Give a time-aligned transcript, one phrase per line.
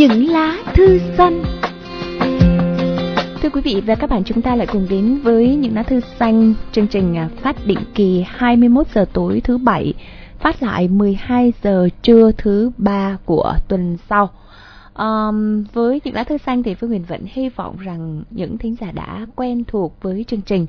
[0.00, 1.42] những lá thư xanh.
[3.42, 6.00] Thưa quý vị và các bạn, chúng ta lại cùng đến với những lá thư
[6.18, 6.54] xanh.
[6.72, 9.94] Chương trình à, phát định kỳ 21 giờ tối thứ bảy,
[10.38, 14.30] phát lại 12 giờ trưa thứ ba của tuần sau.
[14.94, 18.76] Um, với những lá thư xanh thì Phương Huyền vẫn hy vọng rằng những thính
[18.80, 20.66] giả đã quen thuộc với chương trình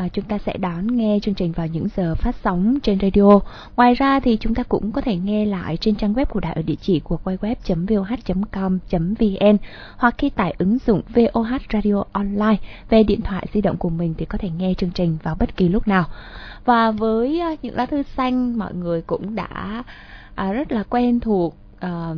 [0.00, 3.40] à, chúng ta sẽ đón nghe chương trình vào những giờ phát sóng trên radio.
[3.76, 6.52] Ngoài ra thì chúng ta cũng có thể nghe lại trên trang web của đài
[6.52, 9.56] ở địa chỉ của quayweb.voh.com.vn
[9.96, 12.56] hoặc khi tải ứng dụng VOH Radio Online
[12.90, 15.56] về điện thoại di động của mình thì có thể nghe chương trình vào bất
[15.56, 16.04] kỳ lúc nào.
[16.64, 19.84] Và với ờ, những lá thư xanh mọi người cũng đã
[20.34, 22.16] à, rất là quen thuộc uh,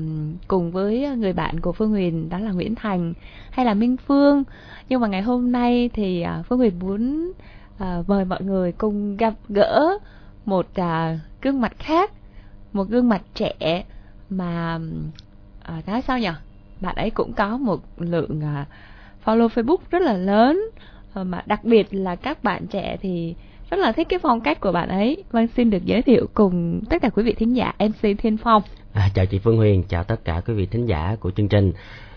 [0.49, 3.15] cùng với người bạn của Phương Huyền đó là Nguyễn Thành
[3.51, 4.45] hay là Minh Phương
[4.89, 7.33] nhưng mà ngày hôm nay thì uh, Phương Huyền muốn
[7.83, 9.99] à, mời mọi người cùng gặp gỡ
[10.45, 12.13] một à, gương mặt khác
[12.73, 13.85] một gương mặt trẻ
[14.31, 14.79] mà
[15.63, 16.31] à, nói sao nhỉ
[16.81, 18.67] bạn ấy cũng có một lượng à,
[19.25, 20.61] follow Facebook rất là lớn.
[21.15, 23.35] À, mà đặc biệt là các bạn trẻ thì
[23.71, 25.25] rất là thích cái phong cách của bạn ấy.
[25.31, 28.63] Vâng xin được giới thiệu cùng tất cả quý vị thính giả MC Thiên Phong.
[28.93, 31.73] À, chào chị Phương Huyền, chào tất cả quý vị thính giả của chương trình.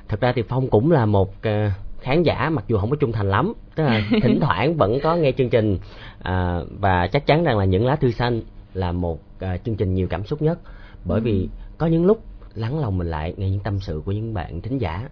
[0.07, 1.71] Thật ra thì Phong cũng là một uh,
[2.05, 5.15] khán giả mặc dù không có trung thành lắm, tức là thỉnh thoảng vẫn có
[5.15, 5.73] nghe chương trình
[6.19, 8.41] uh, và chắc chắn rằng là những lá thư xanh
[8.73, 10.59] là một uh, chương trình nhiều cảm xúc nhất.
[11.05, 11.47] Bởi vì ừ.
[11.77, 12.23] có những lúc
[12.55, 15.09] lắng lòng mình lại nghe những tâm sự của những bạn thính giả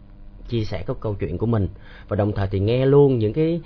[0.49, 1.67] chia sẻ các câu chuyện của mình.
[2.07, 3.61] Và đồng thời thì nghe luôn những cái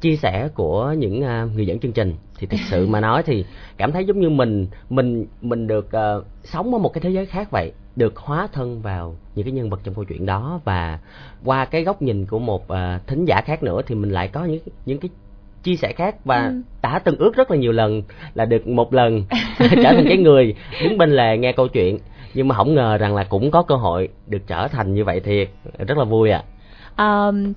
[0.00, 2.14] chia sẻ của những uh, người dẫn chương trình.
[2.38, 3.44] Thì thực sự mà nói thì
[3.76, 7.26] cảm thấy giống như mình mình mình được uh, sống ở một cái thế giới
[7.26, 10.98] khác vậy được hóa thân vào những cái nhân vật trong câu chuyện đó và
[11.44, 14.44] qua cái góc nhìn của một uh, thính giả khác nữa thì mình lại có
[14.44, 15.10] những những cái
[15.62, 16.62] chia sẻ khác và ừ.
[16.82, 18.02] đã từng ước rất là nhiều lần
[18.34, 19.24] là được một lần
[19.58, 21.98] trở thành cái người đứng bên lề nghe câu chuyện
[22.34, 25.20] nhưng mà không ngờ rằng là cũng có cơ hội được trở thành như vậy
[25.20, 26.44] thiệt rất là vui ạ
[26.96, 27.26] à.
[27.26, 27.52] um,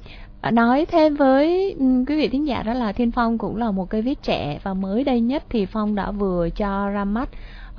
[0.51, 3.89] nói thêm với ừ, quý vị thính giả đó là Thiên Phong cũng là một
[3.89, 7.29] cây viết trẻ và mới đây nhất thì Phong đã vừa cho ra mắt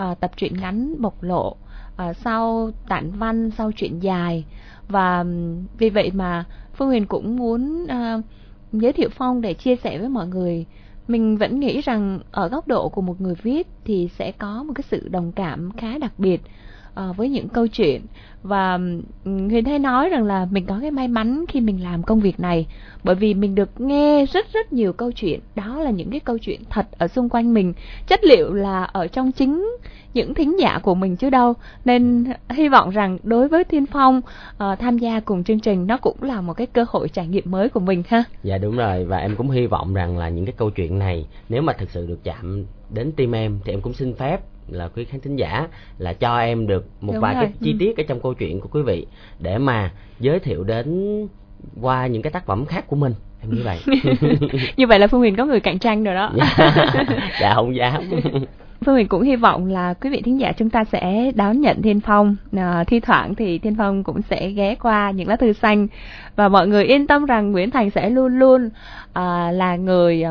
[0.02, 1.56] uh, tập truyện ngắn bộc lộ
[2.00, 4.44] à, sau tản văn sau chuyện dài.
[4.88, 5.24] Và
[5.78, 6.44] vì vậy mà
[6.74, 8.18] Phương Huyền cũng muốn à,
[8.72, 10.66] giới thiệu Phong để chia sẻ với mọi người.
[11.08, 14.72] Mình vẫn nghĩ rằng ở góc độ của một người viết thì sẽ có một
[14.74, 16.40] cái sự đồng cảm khá đặc biệt
[17.00, 18.02] uh, với những câu chuyện.
[18.42, 18.78] Và
[19.24, 22.40] Huyền thấy nói rằng là mình có cái may mắn khi mình làm công việc
[22.40, 22.66] này
[23.04, 25.40] bởi vì mình được nghe rất rất nhiều câu chuyện.
[25.54, 27.72] Đó là những cái câu chuyện thật ở xung quanh mình.
[28.06, 29.76] Chất liệu là ở trong chính
[30.14, 31.54] những thính giả của mình chứ đâu.
[31.84, 35.96] Nên hy vọng rằng đối với thiên phong uh, tham gia cùng chương trình nó
[35.96, 38.24] cũng là một cái cơ hội trải nghiệm mới của mình ha.
[38.42, 39.04] Dạ đúng rồi.
[39.04, 41.90] Và em cũng hy vọng rằng là những cái câu chuyện này nếu mà thực
[41.90, 44.40] sự được chạm đến tim em thì em cũng xin phép
[44.72, 47.44] là quý khán thính giả là cho em được một Đúng vài rồi.
[47.44, 47.76] cái chi ừ.
[47.80, 49.06] tiết ở trong câu chuyện của quý vị
[49.38, 51.28] để mà giới thiệu đến
[51.80, 53.78] qua những cái tác phẩm khác của mình em nghĩ vậy
[54.76, 56.88] như vậy là phương huyền có người cạnh tranh rồi đó dạ,
[57.40, 58.02] dạ không dám
[58.84, 61.82] Phương Huyền cũng hy vọng là quý vị thính giả chúng ta sẽ đón nhận
[61.82, 62.36] Thiên Phong.
[62.56, 65.86] À, thi thoảng thì Thiên Phong cũng sẽ ghé qua những lá thư xanh
[66.36, 68.70] và mọi người yên tâm rằng Nguyễn Thành sẽ luôn luôn
[69.12, 70.24] à, là người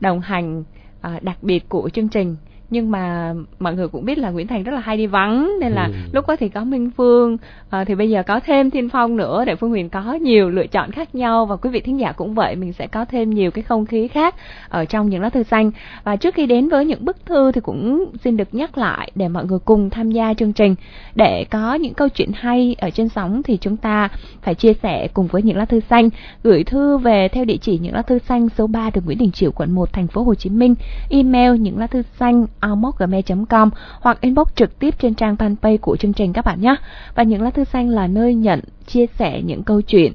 [0.00, 0.64] đồng hành
[1.00, 2.36] à, đặc biệt của chương trình
[2.70, 5.72] nhưng mà mọi người cũng biết là Nguyễn Thành rất là hay đi vắng nên
[5.72, 5.92] là ừ.
[6.12, 7.36] lúc đó thì có Minh Phương
[7.70, 10.66] à, thì bây giờ có thêm Thiên Phong nữa để Phương Huyền có nhiều lựa
[10.66, 11.46] chọn khác nhau.
[11.46, 14.08] Và quý vị thính giả cũng vậy mình sẽ có thêm nhiều cái không khí
[14.08, 14.34] khác
[14.68, 15.70] ở trong những lá thư xanh.
[16.04, 19.28] Và trước khi đến với những bức thư thì cũng xin được nhắc lại để
[19.28, 20.74] mọi người cùng tham gia chương trình.
[21.14, 24.08] Để có những câu chuyện hay ở trên sóng thì chúng ta
[24.42, 26.10] phải chia sẻ cùng với những lá thư xanh.
[26.42, 29.30] Gửi thư về theo địa chỉ những lá thư xanh số 3 đường Nguyễn Đình
[29.30, 30.74] Chiểu quận 1 thành phố Hồ Chí Minh.
[31.10, 36.12] Email những lá thư xanh outbox.gmail.com hoặc inbox trực tiếp trên trang fanpage của chương
[36.12, 36.76] trình các bạn nhé.
[37.14, 40.12] Và những lá thư xanh là nơi nhận, chia sẻ những câu chuyện.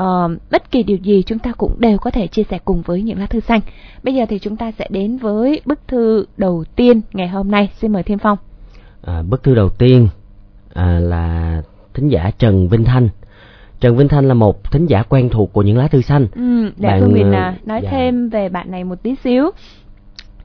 [0.00, 3.02] Uh, bất kỳ điều gì chúng ta cũng đều có thể chia sẻ cùng với
[3.02, 3.60] những lá thư xanh.
[4.02, 7.70] Bây giờ thì chúng ta sẽ đến với bức thư đầu tiên ngày hôm nay.
[7.80, 8.38] Xin mời Thiên Phong.
[9.02, 10.08] À, bức thư đầu tiên
[10.74, 11.62] à, là
[11.94, 13.08] thính giả Trần Vinh Thanh.
[13.80, 16.26] Trần Vinh Thanh là một thính giả quen thuộc của những lá thư xanh.
[16.34, 17.90] Ừ, để bạn, Phương Huyền à, nói dạ.
[17.90, 19.50] thêm về bạn này một tí xíu.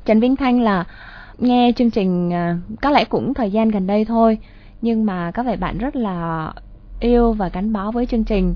[0.06, 0.84] Trần Vinh Thanh là
[1.40, 4.38] nghe chương trình à, có lẽ cũng thời gian gần đây thôi
[4.82, 6.54] nhưng mà có vẻ bạn rất là
[7.00, 8.54] yêu và gắn bó với chương trình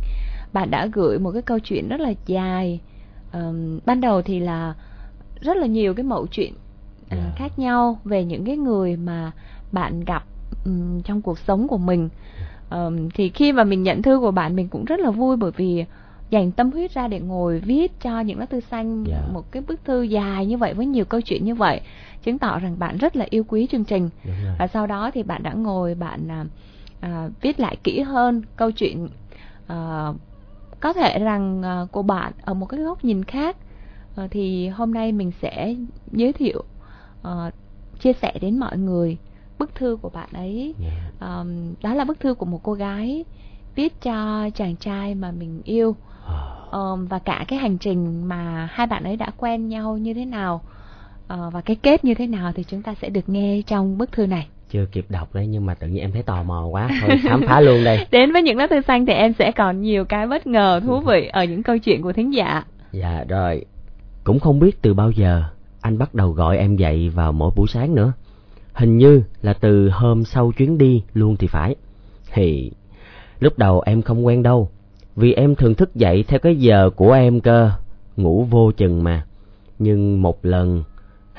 [0.54, 2.80] bạn đã gửi một cái câu chuyện rất là dài
[3.34, 4.74] um, ban đầu thì là
[5.42, 6.54] rất là nhiều cái mẫu chuyện
[7.06, 7.36] uh, yeah.
[7.36, 9.32] khác nhau về những cái người mà
[9.72, 10.24] bạn gặp
[10.66, 12.10] um, trong cuộc sống của mình
[12.70, 15.52] um, thì khi mà mình nhận thư của bạn mình cũng rất là vui bởi
[15.58, 15.86] vì
[16.30, 19.22] dành tâm huyết ra để ngồi viết cho những lá thư xanh yeah.
[19.22, 19.34] Dạ.
[19.34, 21.82] một cái bức thư dài như vậy với nhiều câu chuyện như vậy
[22.24, 24.10] chứng tỏ rằng bạn rất là yêu quý chương trình.
[24.60, 26.46] Và sau đó thì bạn đã ngồi bạn à,
[27.00, 29.06] à, viết lại kỹ hơn câu chuyện
[29.74, 30.16] uh,
[30.80, 33.58] có thể rằng uh, của bạn ở một cái góc nhìn khác.
[34.24, 35.76] Uh, thì hôm nay mình sẽ
[36.12, 36.64] giới thiệu
[37.28, 37.54] uh,
[38.00, 39.18] chia sẻ đến mọi người
[39.60, 40.76] bức thư của bạn ấy.
[41.22, 43.26] Um, đó là bức thư của một cô gái
[43.76, 45.96] viết cho chàng trai mà mình yêu.
[46.72, 50.26] Um, và cả cái hành trình mà hai bạn ấy đã quen nhau như thế
[50.26, 50.62] nào
[51.54, 54.26] và cái kết như thế nào thì chúng ta sẽ được nghe trong bức thư
[54.26, 54.48] này.
[54.70, 56.90] Chưa kịp đọc đấy nhưng mà tự nhiên em thấy tò mò quá.
[57.02, 58.08] Thôi khám phá luôn đây.
[58.12, 61.00] Đến với những lá thư xanh thì em sẽ còn nhiều cái bất ngờ thú
[61.00, 62.64] vị ở những câu chuyện của thính giả.
[62.92, 63.66] Dạ rồi.
[64.24, 65.44] Cũng không biết từ bao giờ
[65.82, 68.14] anh bắt đầu gọi em dậy vào mỗi buổi sáng nữa.
[68.74, 71.76] Hình như là từ hôm sau chuyến đi luôn thì phải.
[72.34, 72.72] Thì
[73.40, 74.70] lúc đầu em không quen đâu
[75.16, 77.72] vì em thường thức dậy theo cái giờ của em cơ
[78.18, 79.26] ngủ vô chừng mà.
[79.80, 80.84] Nhưng một lần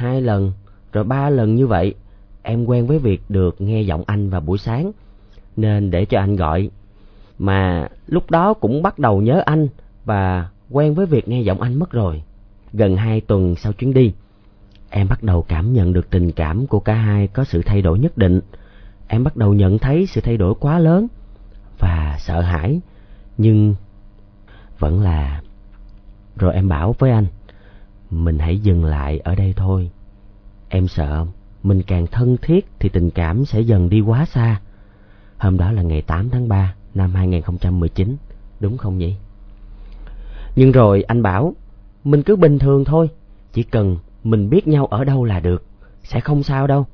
[0.02, 0.52] hai lần,
[0.92, 1.94] rồi ba lần như vậy,
[2.42, 4.92] em quen với việc được nghe giọng anh vào buổi sáng,
[5.56, 6.70] nên để cho anh gọi.
[7.38, 9.68] Mà lúc đó cũng bắt đầu nhớ anh
[10.04, 12.22] và quen với việc nghe giọng anh mất rồi.
[12.72, 14.12] Gần hai tuần sau chuyến đi,
[14.90, 17.98] em bắt đầu cảm nhận được tình cảm của cả hai có sự thay đổi
[17.98, 18.40] nhất định.
[19.08, 21.06] Em bắt đầu nhận thấy sự thay đổi quá lớn
[21.78, 22.80] và sợ hãi,
[23.38, 23.74] nhưng
[24.78, 25.42] vẫn là,
[26.36, 27.26] rồi em bảo với anh
[28.12, 29.90] mình hãy dừng lại ở đây thôi.
[30.68, 31.26] Em sợ
[31.62, 34.60] mình càng thân thiết thì tình cảm sẽ dần đi quá xa.
[35.38, 38.16] Hôm đó là ngày 8 tháng 3 năm 2019
[38.60, 39.14] đúng không nhỉ?
[40.56, 41.54] Nhưng rồi anh bảo,
[42.04, 43.08] mình cứ bình thường thôi,
[43.52, 45.64] chỉ cần mình biết nhau ở đâu là được,
[46.02, 46.86] sẽ không sao đâu.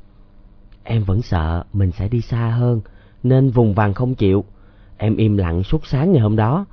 [0.84, 2.80] Em vẫn sợ mình sẽ đi xa hơn,
[3.22, 4.44] nên vùng vằng không chịu.
[4.96, 6.66] Em im lặng suốt sáng ngày hôm đó.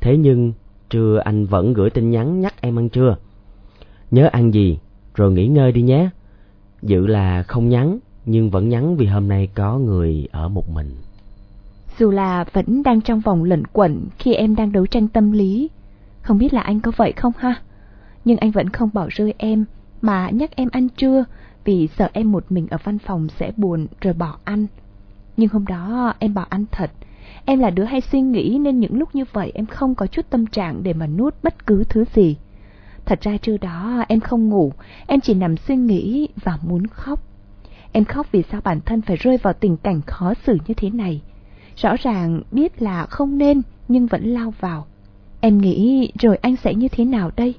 [0.00, 0.52] Thế nhưng
[0.90, 3.16] trưa anh vẫn gửi tin nhắn nhắc em ăn trưa
[4.10, 4.78] nhớ ăn gì,
[5.14, 6.08] rồi nghỉ ngơi đi nhé
[6.82, 10.90] dự là không nhắn, nhưng vẫn nhắn vì hôm nay có người ở một mình
[11.98, 15.70] dù là vẫn đang trong vòng lẩn quẩn khi em đang đấu tranh tâm lý,
[16.22, 17.54] không biết là anh có vậy không ha
[18.24, 19.64] nhưng anh vẫn không bỏ rơi em,
[20.00, 21.24] mà nhắc em ăn trưa
[21.64, 24.66] vì sợ em một mình ở văn phòng sẽ buồn rồi bỏ ăn.
[25.36, 26.90] Nhưng hôm đó em bỏ ăn thật.
[27.44, 30.26] Em là đứa hay suy nghĩ nên những lúc như vậy em không có chút
[30.30, 32.36] tâm trạng để mà nuốt bất cứ thứ gì.
[33.10, 34.72] Thật ra trưa đó em không ngủ,
[35.06, 37.20] em chỉ nằm suy nghĩ và muốn khóc.
[37.92, 40.90] Em khóc vì sao bản thân phải rơi vào tình cảnh khó xử như thế
[40.90, 41.22] này.
[41.76, 44.86] Rõ ràng biết là không nên nhưng vẫn lao vào.
[45.40, 47.54] Em nghĩ rồi anh sẽ như thế nào đây?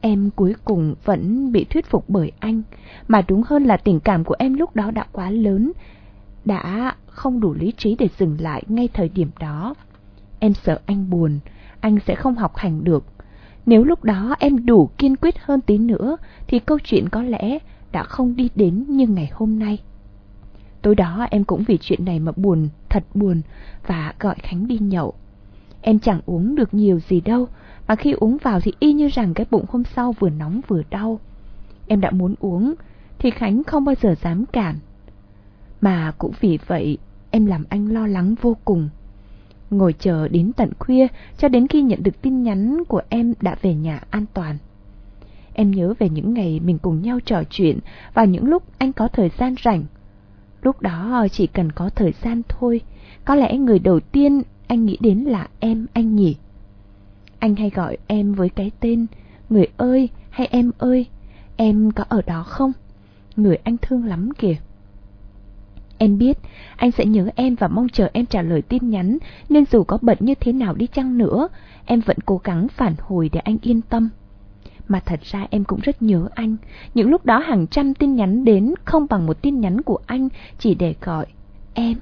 [0.00, 2.62] Em cuối cùng vẫn bị thuyết phục bởi anh,
[3.08, 5.72] mà đúng hơn là tình cảm của em lúc đó đã quá lớn,
[6.44, 9.74] đã không đủ lý trí để dừng lại ngay thời điểm đó.
[10.38, 11.38] Em sợ anh buồn,
[11.80, 13.04] anh sẽ không học hành được.
[13.66, 16.16] Nếu lúc đó em đủ kiên quyết hơn tí nữa,
[16.46, 17.58] thì câu chuyện có lẽ
[17.92, 19.78] đã không đi đến như ngày hôm nay.
[20.82, 23.42] Tối đó em cũng vì chuyện này mà buồn, thật buồn,
[23.86, 25.14] và gọi Khánh đi nhậu.
[25.82, 27.48] Em chẳng uống được nhiều gì đâu,
[27.88, 30.82] mà khi uống vào thì y như rằng cái bụng hôm sau vừa nóng vừa
[30.90, 31.20] đau.
[31.86, 32.74] Em đã muốn uống,
[33.18, 34.76] thì Khánh không bao giờ dám cản.
[35.80, 36.98] Mà cũng vì vậy,
[37.30, 38.88] em làm anh lo lắng vô cùng.
[39.70, 41.06] Ngồi chờ đến tận khuya
[41.38, 44.58] cho đến khi nhận được tin nhắn của em đã về nhà an toàn.
[45.54, 47.78] Em nhớ về những ngày mình cùng nhau trò chuyện
[48.14, 49.84] và những lúc anh có thời gian rảnh.
[50.62, 52.80] Lúc đó chỉ cần có thời gian thôi,
[53.24, 56.36] có lẽ người đầu tiên anh nghĩ đến là em anh nhỉ.
[57.38, 59.06] Anh hay gọi em với cái tên
[59.50, 61.06] Người ơi hay em ơi
[61.56, 62.72] Em có ở đó không?
[63.36, 64.56] Người anh thương lắm kìa
[66.02, 66.38] Em biết
[66.76, 69.98] anh sẽ nhớ em và mong chờ em trả lời tin nhắn Nên dù có
[70.02, 71.48] bận như thế nào đi chăng nữa
[71.84, 74.08] Em vẫn cố gắng phản hồi để anh yên tâm
[74.88, 76.56] Mà thật ra em cũng rất nhớ anh
[76.94, 80.28] Những lúc đó hàng trăm tin nhắn đến Không bằng một tin nhắn của anh
[80.58, 81.26] Chỉ để gọi
[81.74, 81.96] em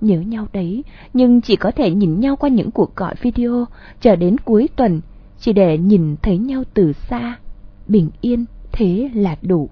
[0.00, 3.64] nhớ nhau đấy, nhưng chỉ có thể nhìn nhau qua những cuộc gọi video,
[4.00, 5.00] chờ đến cuối tuần,
[5.38, 7.38] chỉ để nhìn thấy nhau từ xa.
[7.88, 9.68] Bình yên, thế là đủ.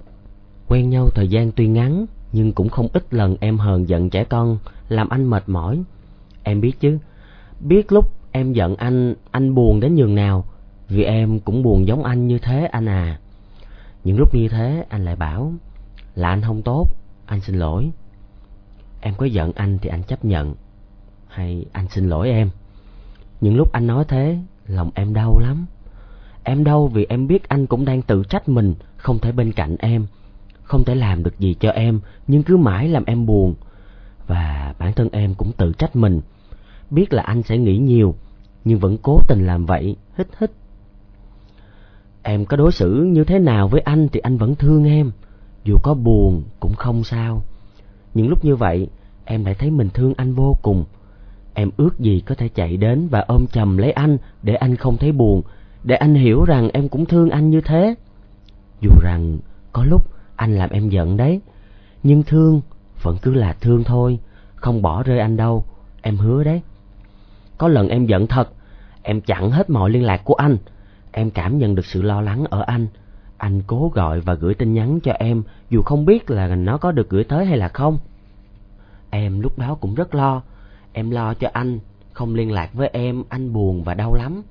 [0.68, 4.24] Quen nhau thời gian tuy ngắn, nhưng cũng không ít lần em hờn giận trẻ
[4.24, 4.58] con,
[4.88, 5.82] làm anh mệt mỏi.
[6.42, 6.98] Em biết chứ,
[7.60, 10.44] biết lúc em giận anh, anh buồn đến nhường nào,
[10.88, 13.18] vì em cũng buồn giống anh như thế anh à.
[14.04, 15.52] Những lúc như thế anh lại bảo
[16.14, 16.88] là anh không tốt,
[17.26, 17.90] anh xin lỗi.
[19.04, 20.54] Em có giận anh thì anh chấp nhận
[21.28, 22.50] Hay anh xin lỗi em
[23.40, 25.66] Những lúc anh nói thế Lòng em đau lắm
[26.44, 29.76] Em đau vì em biết anh cũng đang tự trách mình Không thể bên cạnh
[29.78, 30.06] em
[30.72, 33.54] không thể làm được gì cho em Nhưng cứ mãi làm em buồn.
[34.26, 36.20] Và bản thân em cũng tự trách mình.
[36.90, 38.14] Biết là anh sẽ nghĩ nhiều
[38.64, 40.50] Nhưng vẫn cố tình làm vậy Hít hít.
[42.22, 45.10] Em có đối xử như thế nào với anh Thì anh vẫn thương em.
[45.64, 47.42] Dù có buồn cũng không sao.
[48.14, 48.88] Những lúc như vậy,
[49.24, 50.84] em lại thấy mình thương anh vô cùng.
[51.54, 54.96] Em ước gì có thể chạy đến và ôm chầm lấy anh để anh không
[54.96, 55.42] thấy buồn,
[55.84, 57.94] để anh hiểu rằng em cũng thương anh như thế.
[58.80, 59.38] Dù rằng
[59.72, 60.11] có lúc
[60.42, 61.40] anh làm em giận đấy,
[62.02, 62.60] nhưng thương
[63.02, 64.18] vẫn cứ là thương thôi,
[64.54, 65.64] không bỏ rơi anh đâu,
[66.02, 66.62] em hứa đấy.
[67.58, 68.48] Có lần em giận thật,
[69.02, 70.56] em chặn hết mọi liên lạc của anh,
[71.12, 72.86] em cảm nhận được sự lo lắng ở anh.
[73.36, 76.92] Anh cố gọi và gửi tin nhắn cho em dù không biết là nó có
[76.92, 77.98] được gửi tới hay là không.
[79.10, 80.42] Em lúc đó cũng rất lo,
[80.92, 81.78] em lo cho anh,
[82.12, 84.42] không liên lạc với em, anh buồn và đau lắm.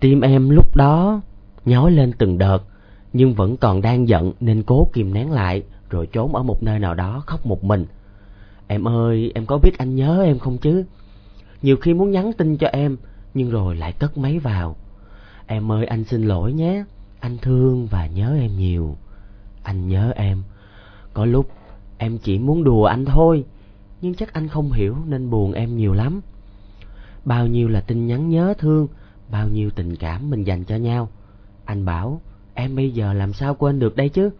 [0.00, 1.20] Tim em lúc đó
[1.64, 2.58] nhói lên từng đợt,
[3.12, 6.78] nhưng vẫn còn đang giận nên cố kìm nén lại, rồi trốn ở một nơi
[6.78, 7.86] nào đó khóc một mình.
[8.66, 10.84] Em ơi, em có biết anh nhớ em không chứ?
[11.62, 12.96] Nhiều khi muốn nhắn tin cho em,
[13.34, 14.76] nhưng rồi lại cất máy vào.
[15.46, 16.84] Em ơi, anh xin lỗi nhé,
[17.20, 18.96] anh thương và nhớ em nhiều.
[19.62, 20.42] Anh nhớ em.
[21.14, 21.50] Có lúc
[21.98, 23.44] em chỉ muốn đùa anh thôi,
[24.00, 26.20] nhưng chắc anh không hiểu nên buồn em nhiều lắm.
[27.24, 28.88] Bao nhiêu là tin nhắn nhớ thương,
[29.30, 31.08] bao nhiêu tình cảm mình dành cho nhau.
[31.64, 32.20] Anh bảo,
[32.60, 34.30] em bây giờ làm sao quên được đây chứ?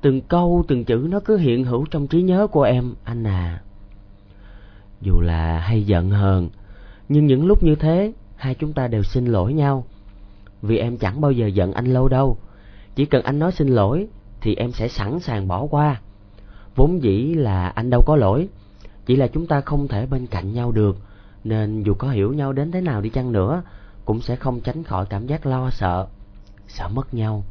[0.00, 3.62] Từng câu, từng chữ nó cứ hiện hữu trong trí nhớ của em, anh à.
[5.00, 6.48] Dù là hay giận hờn,
[7.08, 9.84] nhưng những lúc như thế, hai chúng ta đều xin lỗi nhau.
[10.62, 12.36] Vì em chẳng bao giờ giận anh lâu đâu.
[12.94, 14.06] Chỉ cần anh nói xin lỗi,
[14.40, 16.00] thì em sẽ sẵn sàng bỏ qua.
[16.74, 18.48] Vốn dĩ là anh đâu có lỗi,
[19.06, 20.96] chỉ là chúng ta không thể bên cạnh nhau được,
[21.44, 23.62] nên dù có hiểu nhau đến thế nào đi chăng nữa,
[24.04, 26.06] cũng sẽ không tránh khỏi cảm giác lo sợ,
[26.68, 27.44] sợ mất nhau.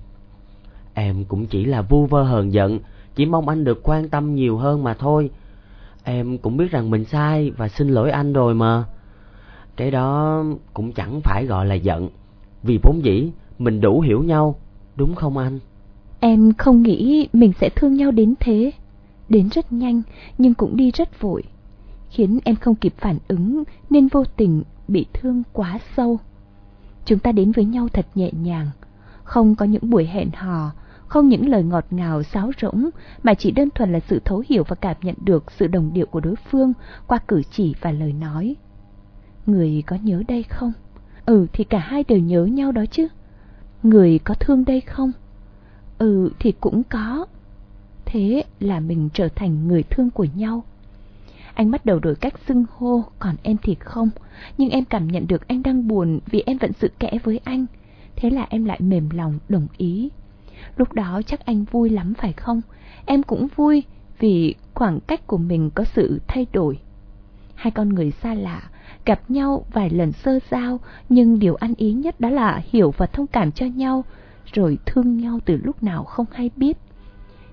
[0.93, 2.79] Em cũng chỉ là vu vơ hờn giận,
[3.15, 5.29] chỉ mong anh được quan tâm nhiều hơn mà thôi.
[6.03, 8.85] Em cũng biết rằng mình sai và xin lỗi anh rồi mà.
[9.75, 10.43] Cái đó
[10.73, 12.09] cũng chẳng phải gọi là giận,
[12.63, 14.55] vì vốn dĩ mình đủ hiểu nhau,
[14.95, 15.59] đúng không anh?
[16.19, 18.71] Em không nghĩ mình sẽ thương nhau đến thế.
[19.29, 20.01] Đến rất nhanh
[20.37, 21.43] nhưng cũng đi rất vội,
[22.09, 26.19] khiến em không kịp phản ứng nên vô tình bị thương quá sâu.
[27.05, 28.67] Chúng ta đến với nhau thật nhẹ nhàng,
[29.27, 30.71] không có những buổi hẹn hò,
[31.07, 32.89] không những lời ngọt ngào sáo rỗng
[33.23, 36.05] mà chỉ đơn thuần là sự thấu hiểu và cảm nhận được sự đồng điệu
[36.05, 36.73] của đối phương
[37.07, 38.55] qua cử chỉ và lời nói.
[39.45, 40.71] Người có nhớ đây không?
[41.25, 43.07] Ừ thì cả hai đều nhớ nhau đó chứ.
[43.83, 45.11] Người có thương đây không?
[45.97, 47.25] Ừ thì cũng có.
[48.05, 50.63] Thế là mình trở thành người thương của nhau.
[51.53, 54.09] Anh bắt đầu đổi cách xưng hô, còn em thì không.
[54.57, 57.65] Nhưng em cảm nhận được anh đang buồn vì em vẫn sự kẽ với anh.
[58.17, 60.09] Thế là em lại mềm lòng đồng ý.
[60.77, 62.61] Lúc đó chắc anh vui lắm phải không?
[63.05, 63.83] Em cũng vui
[64.19, 66.79] vì khoảng cách của mình có sự thay đổi.
[67.55, 68.61] Hai con người xa lạ,
[69.05, 73.05] gặp nhau vài lần sơ giao, nhưng điều ăn ý nhất đó là hiểu và
[73.05, 74.03] thông cảm cho nhau,
[74.53, 76.77] rồi thương nhau từ lúc nào không hay biết.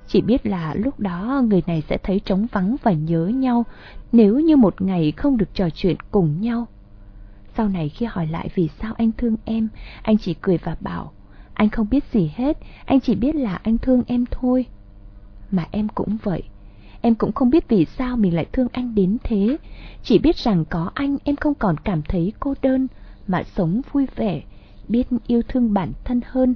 [0.06, 3.64] Chỉ biết là lúc đó người này sẽ thấy trống vắng và nhớ nhau
[4.12, 6.66] nếu như một ngày không được trò chuyện cùng nhau.
[7.56, 9.68] Sau này khi hỏi lại vì sao anh thương em,
[10.02, 11.12] anh chỉ cười và bảo,
[11.54, 14.66] anh không biết gì hết, anh chỉ biết là anh thương em thôi.
[15.50, 16.42] Mà em cũng vậy,
[17.00, 19.56] em cũng không biết vì sao mình lại thương anh đến thế,
[20.02, 22.86] chỉ biết rằng có anh em không còn cảm thấy cô đơn,
[23.26, 24.42] mà sống vui vẻ,
[24.88, 26.54] biết yêu thương bản thân hơn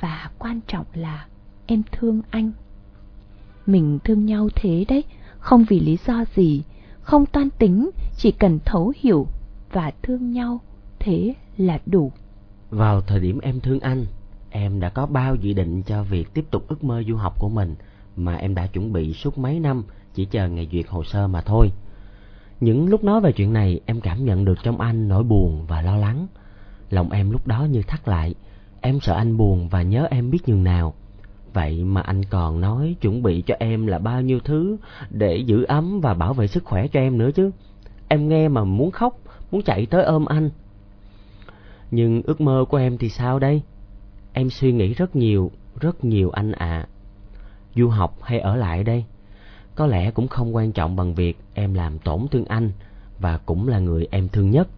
[0.00, 1.26] và quan trọng là
[1.66, 2.52] em thương anh.
[3.66, 5.04] Mình thương nhau thế đấy,
[5.38, 6.62] không vì lý do gì,
[7.00, 9.26] không toan tính, chỉ cần thấu hiểu
[9.72, 10.60] và thương nhau,
[10.98, 12.12] thế là đủ.
[12.70, 14.06] Vào thời điểm em thương anh,
[14.50, 17.48] em đã có bao dự định cho việc tiếp tục ước mơ du học của
[17.48, 17.74] mình
[18.16, 19.82] mà em đã chuẩn bị suốt mấy năm,
[20.14, 21.72] chỉ chờ ngày duyệt hồ sơ mà thôi.
[22.60, 25.82] Những lúc nói về chuyện này, em cảm nhận được trong anh nỗi buồn và
[25.82, 26.26] lo lắng.
[26.90, 28.34] Lòng em lúc đó như thắt lại,
[28.80, 30.94] em sợ anh buồn và nhớ em biết nhường nào.
[31.52, 34.76] Vậy mà anh còn nói chuẩn bị cho em là bao nhiêu thứ
[35.10, 37.50] để giữ ấm và bảo vệ sức khỏe cho em nữa chứ.
[38.08, 39.18] Em nghe mà muốn khóc,
[39.50, 40.50] muốn chạy tới ôm anh.
[41.90, 43.62] Nhưng ước mơ của em thì sao đây?
[44.32, 46.66] Em suy nghĩ rất nhiều, rất nhiều anh ạ.
[46.66, 46.88] À.
[47.74, 49.04] Du học hay ở lại đây?
[49.74, 52.70] Có lẽ cũng không quan trọng bằng việc em làm tổn thương anh
[53.18, 54.68] và cũng là người em thương nhất.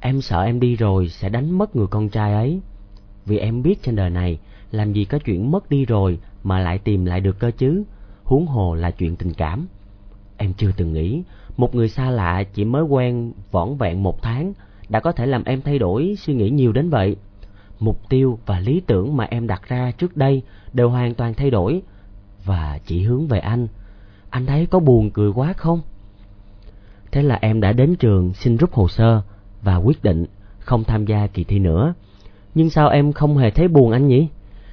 [0.00, 2.60] Em sợ em đi rồi sẽ đánh mất người con trai ấy.
[3.26, 4.38] Vì em biết trên đời này
[4.70, 7.84] làm gì có chuyện mất đi rồi mà lại tìm lại được cơ chứ,
[8.24, 9.66] huống hồ là chuyện tình cảm.
[10.36, 11.22] Em chưa từng nghĩ,
[11.62, 14.52] một người xa lạ chỉ mới quen vỏn vẹn một tháng
[14.88, 17.16] đã có thể làm em thay đổi suy nghĩ nhiều đến vậy.
[17.80, 20.42] Mục tiêu và lý tưởng mà em đặt ra trước đây
[20.72, 21.82] đều hoàn toàn thay đổi
[22.44, 23.66] và chỉ hướng về anh.
[24.30, 25.80] Anh thấy có buồn cười quá không?
[27.12, 29.22] Thế là em đã đến trường xin rút hồ sơ
[29.62, 30.26] và quyết định
[30.58, 31.94] không tham gia kỳ thi nữa.
[32.54, 34.28] Nhưng sao em không hề thấy buồn anh nhỉ?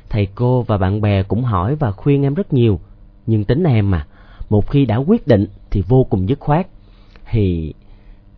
[0.09, 2.79] Thầy cô và bạn bè cũng hỏi và khuyên em rất nhiều.
[3.25, 4.07] Nhưng tính em mà,
[4.49, 6.67] một khi đã quyết định thì vô cùng dứt khoát.
[7.31, 7.73] Thì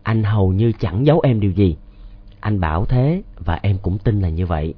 [0.02, 1.76] anh hầu như chẳng giấu em điều gì.
[2.40, 4.74] Anh bảo thế và em cũng tin là như vậy.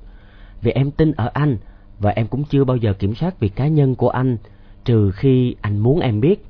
[0.63, 1.57] Vì em tin ở anh
[1.99, 4.37] và em cũng chưa bao giờ kiểm soát việc cá nhân của anh
[4.85, 6.47] trừ khi anh muốn em biết.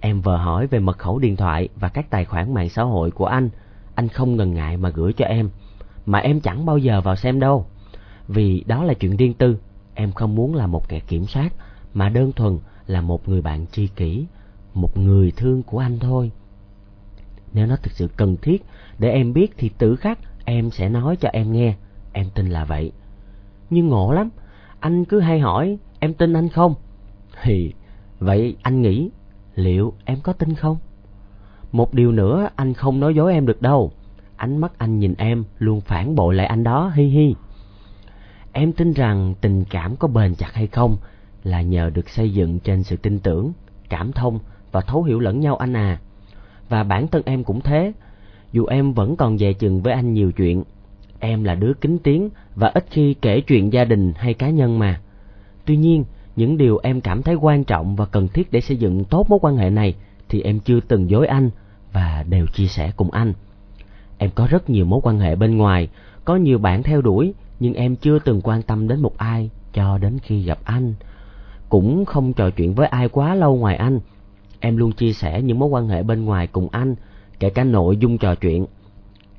[0.00, 3.10] Em vừa hỏi về mật khẩu điện thoại và các tài khoản mạng xã hội
[3.10, 3.50] của anh,
[3.94, 5.50] anh không ngần ngại mà gửi cho em,
[6.06, 7.66] mà em chẳng bao giờ vào xem đâu.
[8.28, 9.58] Vì đó là chuyện riêng tư,
[9.94, 11.54] em không muốn là một kẻ kiểm soát,
[11.94, 14.26] mà đơn thuần là một người bạn tri kỷ,
[14.74, 16.30] một người thương của anh thôi.
[17.54, 18.64] Nếu nó thực sự cần thiết
[18.98, 21.74] để em biết thì tự khắc em sẽ nói cho em nghe,
[22.12, 22.92] em tin là vậy.
[23.70, 24.30] Nhưng ngộ lắm,
[24.80, 26.74] anh cứ hay hỏi em tin anh không?
[27.42, 27.72] Thì
[28.18, 29.10] vậy anh nghĩ
[29.54, 30.76] liệu em có tin không?
[31.72, 33.92] Một điều nữa anh không nói dối em được đâu.
[34.36, 37.34] Ánh mắt anh nhìn em luôn phản bội lại anh đó hi hi.
[38.52, 40.96] Em tin rằng tình cảm có bền chặt hay không
[41.44, 43.52] là nhờ được xây dựng trên sự tin tưởng,
[43.88, 44.38] cảm thông
[44.72, 46.00] và thấu hiểu lẫn nhau anh à.
[46.72, 47.92] Và bản thân em cũng thế.
[48.52, 50.62] Dù em vẫn còn dè chừng với anh nhiều chuyện,
[51.20, 54.78] em là đứa kính tiếng và ít khi kể chuyện gia đình hay cá nhân
[54.78, 55.00] mà.
[55.64, 56.04] Tuy nhiên,
[56.36, 59.38] những điều em cảm thấy quan trọng và cần thiết để xây dựng tốt mối
[59.42, 59.94] quan hệ này
[60.28, 61.50] thì em chưa từng dối anh
[61.92, 63.32] và đều chia sẻ cùng anh.
[64.18, 65.88] Em có rất nhiều mối quan hệ bên ngoài,
[66.24, 69.98] có nhiều bạn theo đuổi, nhưng em chưa từng quan tâm đến một ai cho
[69.98, 70.94] đến khi gặp anh.
[71.68, 74.00] Cũng không trò chuyện với ai quá lâu ngoài anh.
[74.64, 76.94] Em luôn chia sẻ những mối quan hệ bên ngoài cùng anh,
[77.38, 78.66] kể cả nội dung trò chuyện.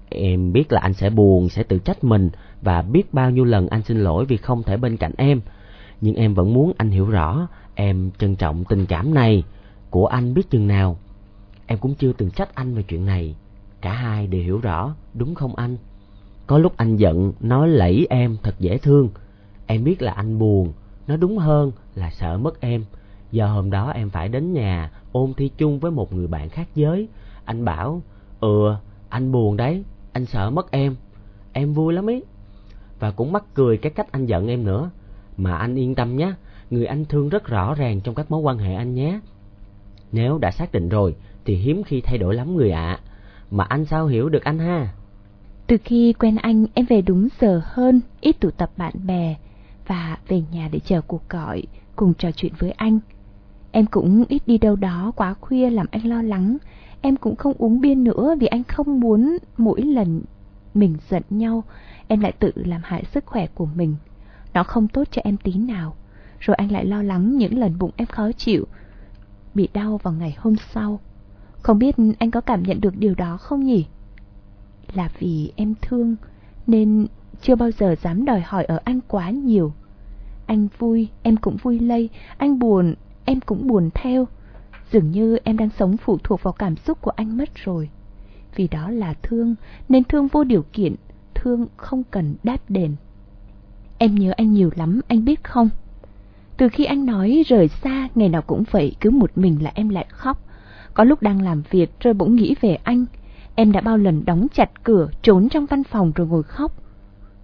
[0.10, 2.30] Em biết là anh sẽ buồn, sẽ tự trách mình
[2.62, 5.42] và biết bao nhiêu lần anh xin lỗi vì không thể bên cạnh em
[6.03, 9.44] nhưng em vẫn muốn anh hiểu rõ em trân trọng tình cảm này
[9.89, 10.98] của anh biết chừng nào.
[11.68, 13.36] Em cũng chưa từng trách anh về chuyện này.
[13.82, 15.77] Cả hai đều hiểu rõ, đúng không anh?
[16.48, 19.10] Có lúc anh giận, nói lẫy em thật dễ thương.
[19.68, 20.74] Em biết là anh buồn,
[21.08, 22.86] nói đúng hơn là sợ mất em.
[23.34, 26.68] Giờ hôm đó em phải đến nhà ôm thi chung với một người bạn khác
[26.75, 27.08] giới.
[27.46, 28.02] Anh bảo,
[28.40, 28.75] ừ,
[29.10, 30.96] anh buồn đấy, anh sợ mất em.
[31.53, 32.22] Em vui lắm ý.
[33.00, 34.90] Và cũng mắc cười cái cách anh giận em nữa.
[35.38, 36.34] Mà anh yên tâm nhé,
[36.70, 39.20] người anh thương rất rõ ràng trong các mối quan hệ anh nhé.
[40.12, 43.00] Nếu đã xác định rồi thì hiếm khi thay đổi lắm người ạ.
[43.51, 44.94] Mà anh sao hiểu được anh ha?
[45.68, 49.36] Từ khi quen anh em về đúng giờ hơn, ít tụ tập bạn bè
[49.88, 51.64] và về nhà để chờ cuộc gọi,
[51.96, 53.00] cùng trò chuyện với anh.
[53.75, 56.57] Em cũng ít đi đâu đó quá khuya làm anh lo lắng.
[57.01, 60.22] Em cũng không uống bia nữa vì anh không muốn mỗi lần
[60.74, 61.64] mình giận nhau,
[62.07, 63.96] em lại tự làm hại sức khỏe của mình.
[64.53, 65.96] Nó không tốt cho em tí nào
[66.40, 68.68] Rồi anh lại lo lắng những lần bụng em khó chịu
[69.53, 71.00] Bị đau vào ngày hôm sau
[71.62, 73.86] Không biết anh có cảm nhận được điều đó không nhỉ?
[74.94, 76.16] Là vì em thương
[76.68, 77.07] Nên
[77.42, 79.74] chưa bao giờ dám đòi hỏi ở anh quá nhiều
[80.46, 82.94] Anh vui, em cũng vui lây Anh buồn,
[83.25, 84.27] em cũng buồn theo
[84.92, 87.90] Dường như em đang sống phụ thuộc vào cảm xúc của anh mất rồi
[88.55, 89.55] Vì đó là thương
[89.90, 90.96] Nên thương vô điều kiện
[91.33, 92.96] Thương không cần đáp đền
[93.98, 95.70] Em nhớ anh nhiều lắm, anh biết không?
[96.57, 99.90] Từ khi anh nói rời xa, ngày nào cũng vậy, cứ một mình là em
[99.90, 100.44] lại khóc.
[100.94, 103.05] Có lúc đang làm việc rồi bỗng nghĩ về anh.
[103.55, 106.72] Em đã bao lần đóng chặt cửa, trốn trong văn phòng rồi ngồi khóc.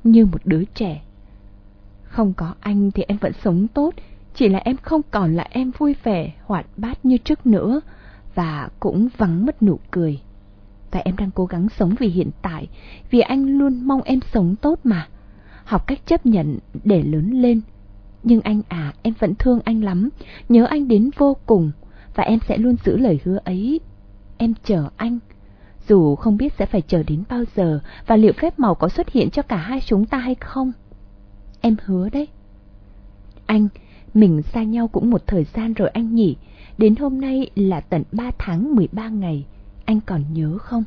[0.04, 1.02] Như một đứa trẻ.
[2.04, 3.94] Không có anh thì em vẫn sống tốt,
[4.34, 7.82] chỉ là em không còn là em vui vẻ, hoạt bát như trước nữa,
[8.36, 10.20] và cũng vắng mất nụ cười.
[10.92, 12.68] Và em đang cố gắng sống vì hiện tại,
[13.10, 15.08] vì anh luôn mong em sống tốt mà
[15.64, 17.62] học cách chấp nhận để lớn lên.
[18.24, 20.10] Nhưng anh à, em vẫn thương anh lắm,
[20.50, 21.72] nhớ anh đến vô cùng,
[22.16, 23.80] và em sẽ luôn giữ lời hứa ấy.
[24.38, 25.20] Em chờ anh,
[25.88, 29.10] dù không biết sẽ phải chờ đến bao giờ, và liệu phép màu có xuất
[29.10, 30.72] hiện cho cả hai chúng ta hay không.
[31.62, 32.28] Em hứa đấy.
[33.46, 33.68] Anh,
[34.14, 36.36] mình xa nhau cũng một thời gian rồi anh nhỉ,
[36.78, 39.46] đến hôm nay là tận 3 tháng 13 ngày,
[39.86, 40.84] anh còn nhớ không?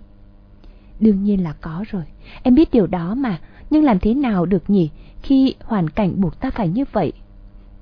[1.01, 2.05] Đương nhiên là có rồi,
[2.43, 4.91] em biết điều đó mà, nhưng làm thế nào được nhỉ
[5.23, 7.13] khi hoàn cảnh buộc ta phải như vậy?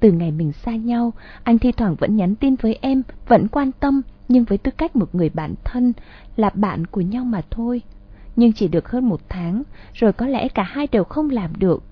[0.01, 3.73] Từ ngày mình xa nhau, anh thi thoảng vẫn nhắn tin với em, vẫn quan
[3.73, 5.93] tâm, nhưng với tư cách một người bạn thân,
[6.37, 7.83] là bạn của nhau mà thôi.
[8.37, 9.63] Nhưng chỉ được hơn một tháng,
[9.95, 11.83] rồi có lẽ cả hai đều không làm được.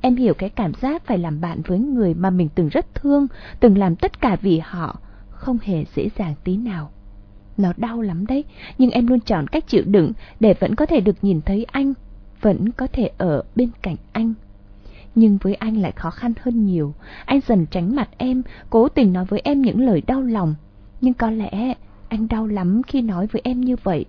[0.00, 3.26] Em hiểu cái cảm giác phải làm bạn với người mà mình từng rất thương,
[3.60, 6.90] từng làm tất cả vì họ, không hề dễ dàng tí nào.
[7.56, 8.44] Nó đau lắm đấy,
[8.78, 11.94] nhưng em luôn chọn cách chịu đựng để vẫn có thể được nhìn thấy anh,
[12.40, 14.34] vẫn có thể ở bên cạnh anh.
[15.14, 19.12] Nhưng với anh lại khó khăn hơn nhiều, anh dần tránh mặt em, cố tình
[19.12, 20.54] nói với em những lời đau lòng.
[21.00, 21.74] Nhưng có lẽ
[22.08, 24.04] anh đau lắm khi nói với em như vậy,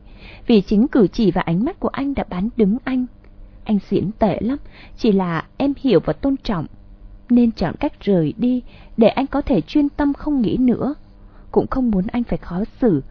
[0.48, 3.06] vì chính cử chỉ và ánh mắt của anh đã bán đứng anh.
[3.70, 4.58] Anh diễn tệ lắm,
[4.98, 6.66] chỉ là em hiểu và tôn trọng,
[7.30, 8.62] nên chọn cách rời đi
[8.98, 10.94] để anh có thể chuyên tâm không nghĩ nữa.
[11.52, 13.04] Cũng không muốn anh phải khó xử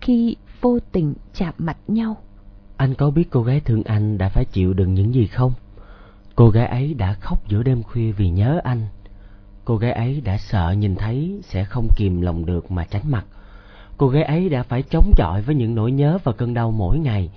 [0.00, 2.16] khi vô tình chạm mặt nhau.
[2.76, 5.52] Anh có biết cô gái thương anh đã phải chịu đựng những gì không?
[6.34, 8.86] Cô gái ấy đã khóc giữa đêm khuya vì nhớ anh.
[9.64, 13.24] Cô gái ấy đã sợ nhìn thấy sẽ không kìm lòng được mà tránh mặt.
[13.96, 16.98] Cô gái ấy đã phải chống chọi với những nỗi nhớ và cơn đau mỗi
[16.98, 17.30] ngày.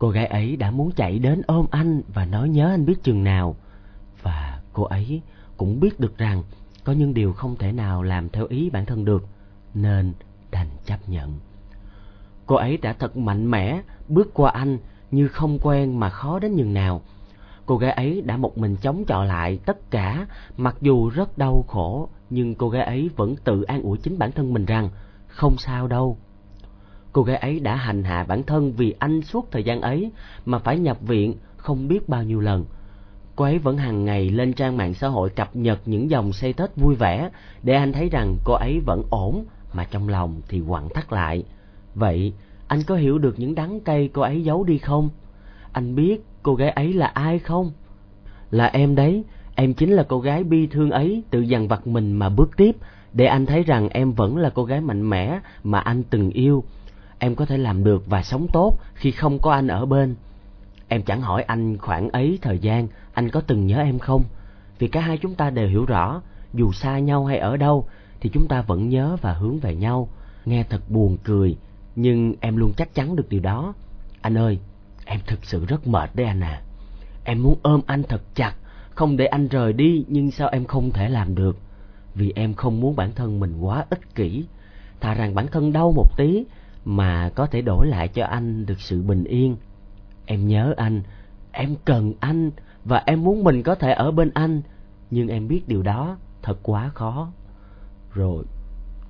[0.00, 3.24] Cô gái ấy đã muốn chạy đến ôm anh và nói nhớ anh biết chừng
[3.24, 3.56] nào.
[4.22, 5.22] Và cô ấy
[5.56, 6.42] cũng biết được rằng
[6.84, 9.28] có những điều không thể nào làm theo ý bản thân được,
[9.74, 10.12] nên
[10.50, 11.38] đành chấp nhận.
[12.46, 14.78] Cô ấy đã thật mạnh mẽ bước qua anh
[15.10, 17.02] như không quen mà khó đến nhường nào.
[17.66, 21.64] Cô gái ấy đã một mình chống chọi lại tất cả, mặc dù rất đau
[21.68, 24.90] khổ, nhưng cô gái ấy vẫn tự an ủi chính bản thân mình rằng
[25.26, 26.18] không sao đâu.
[27.12, 30.10] Cô gái ấy đã hành hạ bản thân vì anh suốt thời gian ấy
[30.46, 32.64] mà phải nhập viện không biết bao nhiêu lần.
[33.36, 36.52] Cô ấy vẫn hàng ngày lên trang mạng xã hội cập nhật những dòng xây
[36.52, 37.30] Tết vui vẻ
[37.62, 41.44] để anh thấy rằng cô ấy vẫn ổn mà trong lòng thì quặn thắt lại.
[41.94, 42.32] Vậy
[42.68, 45.08] anh có hiểu được những đắng cay cô ấy giấu đi không?
[45.72, 47.72] Anh biết cô gái ấy là ai không?
[48.50, 52.12] Là em đấy, em chính là cô gái bi thương ấy tự dằn vặt mình
[52.12, 52.76] mà bước tiếp
[53.12, 56.64] để anh thấy rằng em vẫn là cô gái mạnh mẽ mà anh từng yêu.
[57.22, 60.14] Em có thể làm được và sống tốt khi không có anh ở bên.
[60.88, 64.24] Em chẳng hỏi anh khoảng ấy thời gian anh có từng nhớ em không?
[64.78, 66.22] Vì cả hai chúng ta đều hiểu rõ,
[66.54, 67.86] dù xa nhau hay ở đâu
[68.20, 70.08] thì chúng ta vẫn nhớ và hướng về nhau.
[70.44, 71.56] Nghe thật buồn cười,
[71.96, 73.74] nhưng em luôn chắc chắn được điều đó.
[74.20, 74.58] Anh ơi,
[75.04, 76.62] em thực sự rất mệt đấy anh à.
[77.24, 78.54] Em muốn ôm anh thật chặt,
[78.94, 81.58] không để anh rời đi nhưng sao em không thể làm được?
[82.14, 84.44] Vì em không muốn bản thân mình quá ích kỷ.
[85.00, 86.44] Thà rằng bản thân đau một tí
[86.84, 89.56] mà có thể đổi lại cho anh được sự bình yên.
[90.26, 91.02] Em nhớ anh,
[91.52, 92.50] em cần anh
[92.84, 94.62] và em muốn mình có thể ở bên anh,
[95.10, 97.28] nhưng em biết điều đó thật quá khó.
[98.14, 98.44] Rồi,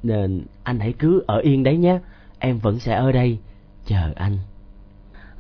[0.03, 1.99] nên anh hãy cứ ở yên đấy nhé,
[2.39, 3.39] em vẫn sẽ ở đây
[3.87, 4.39] chờ anh.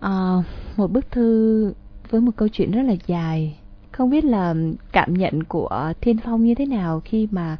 [0.00, 0.42] À,
[0.76, 1.72] một bức thư
[2.10, 3.58] với một câu chuyện rất là dài.
[3.92, 4.54] Không biết là
[4.92, 7.56] cảm nhận của Thiên Phong như thế nào khi mà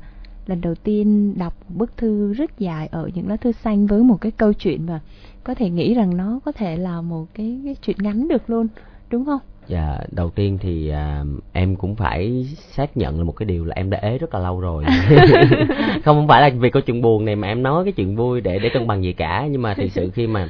[0.50, 4.02] lần đầu tiên đọc một bức thư rất dài ở những lá thư xanh với
[4.02, 5.00] một cái câu chuyện mà
[5.44, 8.66] có thể nghĩ rằng nó có thể là một cái, cái chuyện ngắn được luôn,
[9.10, 9.40] đúng không?
[9.66, 13.74] Dạ, đầu tiên thì à, em cũng phải xác nhận là một cái điều là
[13.76, 14.84] em đã ế rất là lâu rồi.
[16.04, 18.40] không không phải là vì câu chuyện buồn này mà em nói cái chuyện vui
[18.40, 20.48] để để cân bằng gì cả, nhưng mà thực sự khi mà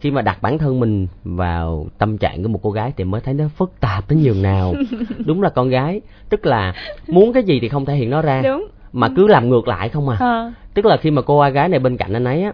[0.00, 3.20] khi mà đặt bản thân mình vào tâm trạng của một cô gái thì mới
[3.20, 4.74] thấy nó phức tạp đến nhường nào.
[5.26, 6.74] Đúng là con gái, tức là
[7.08, 8.42] muốn cái gì thì không thể hiện nó ra.
[8.42, 8.66] Đúng.
[8.92, 10.16] Mà cứ làm ngược lại không à.
[10.20, 10.52] À.
[10.74, 12.52] Tức là khi mà cô gái này bên cạnh anh ấy á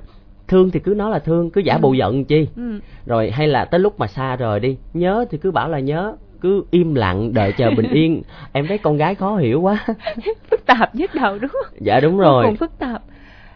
[0.49, 1.79] thương thì cứ nói là thương cứ giả Ừ.
[1.83, 2.81] bộ giận chi Ừ.
[3.07, 6.16] rồi hay là tới lúc mà xa rời đi nhớ thì cứ bảo là nhớ
[6.40, 9.87] cứ im lặng đợi chờ bình yên em thấy con gái khó hiểu quá
[10.51, 11.75] phức tạp nhất đầu đúng không?
[11.81, 13.03] dạ đúng rồi cùng phức tạp.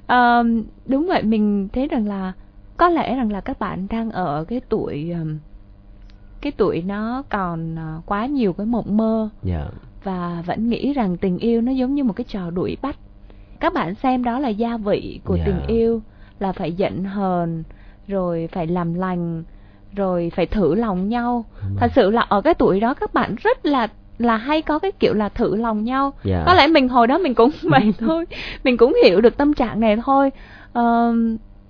[0.07, 0.45] Ờ,
[0.87, 2.33] đúng vậy mình thấy rằng là
[2.77, 5.15] có lẽ rằng là các bạn đang ở cái tuổi
[6.41, 9.65] cái tuổi nó còn ờ, quá nhiều cái mộng mơ dạ
[10.07, 12.97] và vẫn nghĩ rằng tình yêu nó giống như một cái trò đuổi bắt.
[13.61, 15.43] Các bạn xem đó là gia vị của Dạ.
[15.47, 16.03] tình yêu
[16.39, 17.65] là phải giận hờn
[18.09, 19.45] rồi phải làm lành
[19.97, 21.45] rồi phải thử lòng nhau.
[21.63, 21.77] Đúng rồi.
[21.81, 23.89] Thật sự là ở cái tuổi đó các bạn rất là
[24.19, 26.13] là hay có cái kiểu là thử lòng nhau.
[26.25, 26.43] Dạ.
[26.47, 28.25] Có lẽ mình hồi đó mình cũng vậy thôi,
[28.65, 30.31] mình cũng hiểu được tâm trạng này thôi.
[30.73, 31.13] Ờ,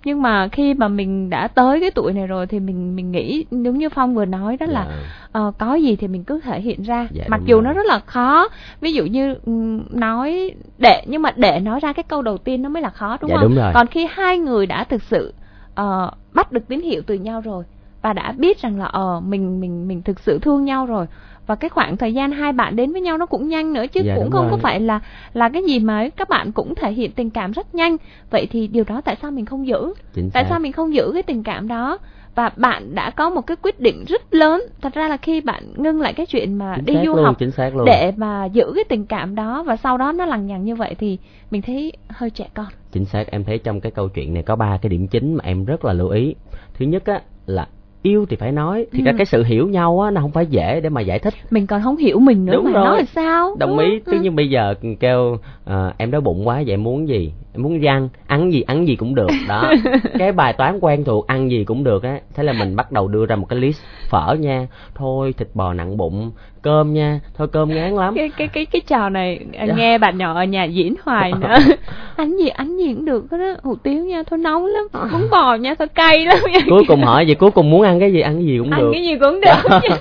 [0.07, 3.45] nhưng mà khi mà mình đã tới cái tuổi này rồi thì mình mình nghĩ
[3.51, 4.97] đúng như Phong vừa nói đó là Dạ.
[5.33, 7.63] ờ, có gì thì mình cứ thể hiện ra Dạ, mặc dù rồi.
[7.63, 8.49] nó rất là khó
[8.81, 12.63] ví dụ như ừm, nói để nhưng mà để nói ra cái câu đầu tiên
[12.63, 13.73] nó mới là khó đúng Dạ, không đúng rồi.
[13.75, 15.35] còn khi hai người đã thực sự
[15.75, 17.65] ờ, bắt được tín hiệu từ nhau rồi
[18.03, 21.07] và đã biết rằng là ờ mình mình mình thực sự thương nhau rồi
[21.47, 24.01] và cái khoảng thời gian hai bạn đến với nhau nó cũng nhanh nữa chứ
[24.05, 24.59] Dạ, cũng không có rồi.
[24.63, 25.01] phải là
[25.33, 27.97] là cái gì mà các bạn cũng thể hiện tình cảm rất nhanh.
[28.31, 29.95] Vậy thì điều đó tại sao mình không giữ?
[30.15, 30.51] Chính tại xác.
[30.51, 31.99] sao mình không giữ cái tình cảm đó?
[32.35, 34.63] Và bạn đã có một cái quyết định rất lớn.
[34.83, 37.37] Thật ra là khi bạn ngưng lại cái chuyện mà chính đi du luôn, học
[37.39, 37.85] chính xác luôn.
[37.85, 40.95] để mà giữ cái tình cảm đó và sau đó nó lằng nhằng như vậy
[40.99, 41.19] thì
[41.51, 42.67] mình thấy hơi trẻ con.
[42.93, 45.45] Chính xác em thấy trong cái câu chuyện này có ba cái điểm chính mà
[45.45, 46.35] em rất là lưu ý.
[46.75, 47.67] Thứ nhất á là
[48.07, 49.05] yêu thì phải nói thì Ừ.
[49.19, 51.83] cái sự hiểu nhau á nó không phải dễ để mà giải thích mình còn
[51.83, 52.85] không hiểu mình nữa Đúng mà rồi.
[52.85, 54.01] nói là sao đồng ý Ừ.
[54.11, 57.87] tuy nhiên bây giờ kêu ờ, em đói bụng quá vậy muốn gì muốn đi
[57.87, 59.31] ăn ăn gì ăn gì cũng được.
[59.49, 59.73] Đó.
[60.19, 62.19] Cái bài toán quen thuộc ăn gì cũng được á.
[62.35, 64.67] Thế là mình bắt đầu đưa ra một cái list phở nha.
[64.95, 66.31] Thôi thịt bò nặng bụng.
[66.63, 67.21] Cơm nha.
[67.37, 68.15] Thôi cơm ngán lắm.
[68.17, 69.75] Cái cái cái cái trò này à, Dạ.
[69.77, 71.57] nghe bạn nhỏ ở nhà diễn hoài nữa.
[72.17, 75.11] Ăn gì ăn gì cũng được đó hủ tiếu nha thôi nóng lắm.
[75.13, 76.39] Bún bò nha thôi cay lắm
[76.69, 78.81] cuối cùng hỏi vậy cuối cùng muốn ăn cái gì ăn cái gì cũng ăn
[78.81, 78.91] được.
[78.93, 79.81] cái gì cũng được.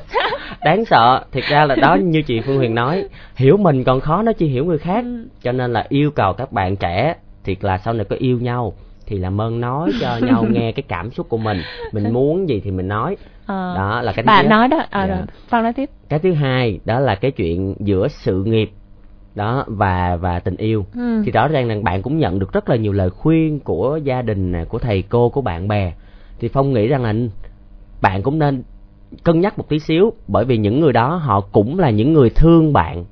[0.65, 1.23] Đáng sợ.
[1.31, 3.03] Thiệt ra là đó như chị phương huyền nói
[3.35, 5.03] hiểu mình còn khó nó chỉ hiểu người khác.
[5.05, 5.27] Ừ.
[5.43, 8.73] cho nên là yêu cầu các bạn trẻ thiệt là sau này có yêu nhau
[9.07, 11.57] thì làm ơn nói cho nhau nghe cái cảm xúc của mình.
[11.93, 13.17] Mình muốn gì thì mình nói.
[13.45, 14.49] Ờ, đó là cái thứ bạn nhất.
[14.49, 15.15] nói đó à, Dạ.
[15.15, 15.89] rồi phong nói tiếp.
[16.09, 18.71] Cái thứ hai đó là cái chuyện giữa sự nghiệp
[19.35, 20.85] đó và và tình yêu.
[20.95, 21.21] Ừ.
[21.25, 24.21] thì rõ ràng là bạn cũng nhận được rất là nhiều lời khuyên của gia
[24.21, 25.93] đình của thầy cô của bạn bè.
[26.39, 27.13] Thì phong nghĩ rằng là
[28.01, 28.63] bạn cũng nên
[29.23, 32.29] cân nhắc một tí xíu bởi vì những người đó họ cũng là những người
[32.29, 33.05] thương bạn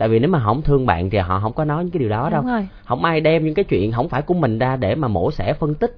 [0.00, 2.08] tại vì nếu mà không thương bạn thì họ không có nói những cái điều
[2.08, 2.42] đó đâu.
[2.42, 2.68] đúng rồi.
[2.84, 5.52] Không ai đem những cái chuyện không phải của mình ra để mà mổ xẻ
[5.52, 5.96] phân tích.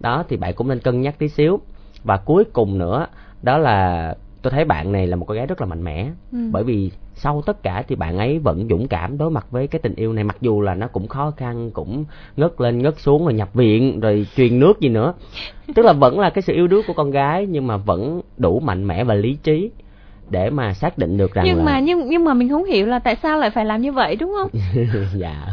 [0.00, 1.60] Đó thì bạn cũng nên cân nhắc tí xíu.
[2.04, 3.06] Và cuối cùng nữa
[3.42, 6.10] đó là tôi thấy bạn này là một cô gái rất là mạnh mẽ.
[6.32, 6.38] Ừ.
[6.52, 9.80] bởi vì sau tất cả thì bạn ấy vẫn dũng cảm đối mặt với cái
[9.80, 12.04] tình yêu này mặc dù là nó cũng khó khăn cũng
[12.36, 15.14] ngất lên ngất xuống rồi nhập viện rồi truyền nước gì nữa.
[15.74, 18.60] Tức là vẫn là cái sự yêu đuối của con gái nhưng mà vẫn đủ
[18.60, 19.70] mạnh mẽ và lý trí
[20.30, 22.86] để mà xác định được rằng nhưng là mà nhưng nhưng mà mình không hiểu
[22.86, 24.50] là tại sao lại phải làm như vậy đúng không?
[25.16, 25.46] Dạ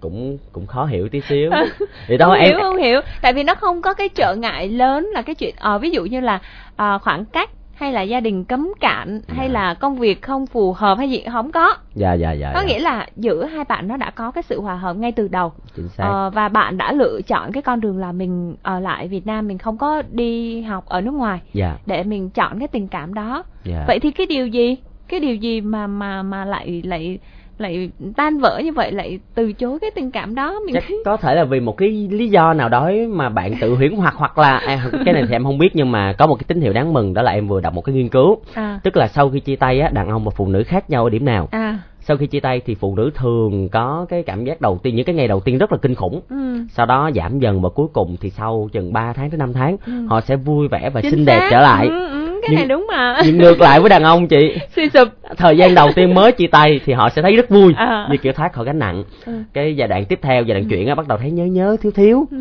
[0.00, 1.50] cũng cũng khó hiểu tí xíu.
[2.08, 3.00] Thì đó không em hiểu không hiểu.
[3.22, 6.04] Tại vì nó không có cái trở ngại lớn là cái chuyện ờ ví dụ
[6.04, 6.38] như là
[6.76, 7.50] ờ, khoảng cách
[7.82, 9.52] hay là gia đình cấm cản hay Dạ.
[9.52, 11.74] là công việc không phù hợp hay gì không có.
[11.94, 14.60] Dạ dạ dạ có dạ, nghĩa là giữa hai bạn nó đã có cái sự
[14.60, 15.52] hòa hợp ngay từ đầu.
[15.76, 16.04] Chính xác.
[16.04, 19.48] Ờ, và bạn đã lựa chọn cái con đường là mình ở lại Việt Nam
[19.48, 21.76] mình không có đi học ở nước ngoài dạ.
[21.86, 23.42] để mình chọn cái tình cảm đó.
[23.64, 23.84] Dạ.
[23.86, 24.76] Vậy thì cái điều gì?
[25.08, 27.18] Cái điều gì mà mà mà lại lại
[27.62, 31.02] lại tan vỡ như vậy lại từ chối cái tình cảm đó mình chắc thấy
[31.04, 34.14] có thể là vì một cái lý do nào đó mà bạn tự huyễn hoặc
[34.16, 36.60] hoặc là à, cái này thì em không biết nhưng mà có một cái tín
[36.60, 38.36] hiệu đáng mừng đó là em vừa đọc một cái nghiên cứu.
[38.54, 38.80] À.
[38.82, 41.10] Tức là sau khi chia tay á đàn ông và phụ nữ khác nhau ở
[41.10, 41.48] điểm nào?
[41.50, 41.78] À.
[42.00, 45.04] Sau khi chia tay thì phụ nữ thường có cái cảm giác đầu tiên những
[45.06, 46.20] cái ngày đầu tiên rất là kinh khủng.
[46.30, 46.36] Ừ.
[46.70, 49.76] sau đó giảm dần và cuối cùng thì sau chừng 3 tháng đến 5 tháng
[49.86, 49.92] Ừ.
[50.08, 51.48] họ sẽ vui vẻ và Chính xinh đẹp xác.
[51.50, 51.86] trở lại.
[51.88, 54.88] Ừ, ừ, cái Nhưng- này đúng mà nhưng ngược lại với đàn ông chị suy
[54.88, 58.06] sụp thời gian đầu tiên mới chia tay thì họ sẽ thấy rất vui À.
[58.10, 59.32] như kiểu thoát khỏi gánh nặng ừ.
[59.52, 61.92] cái giai đoạn tiếp theo giai đoạn chuyển á bắt đầu thấy nhớ nhớ thiếu
[61.94, 62.36] thiếu Ừ.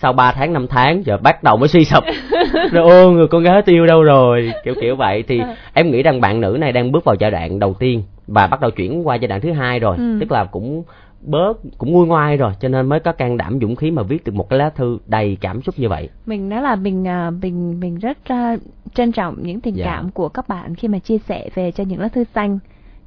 [0.00, 2.04] sau 3 tháng 5 tháng giờ bắt đầu mới suy sụp
[2.72, 5.54] rồi ô người con gái tiêu đâu rồi kiểu kiểu vậy thì À.
[5.74, 8.60] em nghĩ rằng bạn nữ này đang bước vào giai đoạn đầu tiên và bắt
[8.60, 10.16] đầu chuyển qua giai đoạn thứ hai rồi Ừ.
[10.20, 10.82] tức là cũng
[11.22, 14.24] bớt cũng nguôi ngoai rồi cho nên mới có can đảm dũng khí mà viết
[14.24, 17.30] được một cái lá thư đầy cảm xúc như vậy mình nói là mình à,
[17.30, 18.56] mình mình rất à,
[18.94, 19.84] trân trọng những tình Dạ.
[19.84, 22.58] cảm của các bạn khi mà chia sẻ về cho những lá thư xanh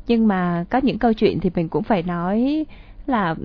[0.07, 2.65] nhưng mà có những câu chuyện thì mình cũng phải nói
[3.07, 3.35] là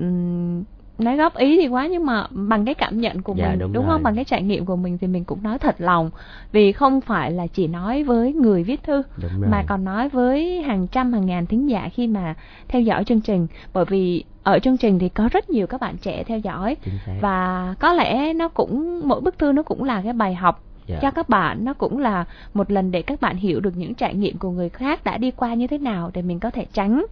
[1.04, 3.72] nói góp ý thì quá nhưng mà bằng cái cảm nhận của Dạ, mình đúng
[3.72, 3.92] đúng, rồi.
[3.94, 6.10] không bằng cái trải nghiệm của mình thì mình cũng nói thật lòng.
[6.52, 10.62] Vì không phải là chỉ nói với người viết thư đúng mà còn nói với
[10.62, 12.34] hàng trăm hàng ngàn thính giả khi mà
[12.68, 13.46] theo dõi chương trình.
[13.72, 16.76] Bởi vì ở chương trình thì có rất nhiều các bạn trẻ theo dõi.
[17.20, 20.98] Và có lẽ nó cũng mỗi bức thư nó cũng là cái bài học Dạ.
[21.02, 24.14] cho các bạn nó cũng là một lần để các bạn hiểu được những trải
[24.14, 27.04] nghiệm của người khác đã đi qua như thế nào để mình có thể tránh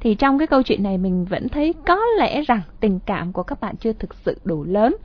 [0.00, 3.42] thì trong cái câu chuyện này mình vẫn thấy có lẽ rằng tình cảm của
[3.42, 4.96] các bạn chưa thực sự đủ lớn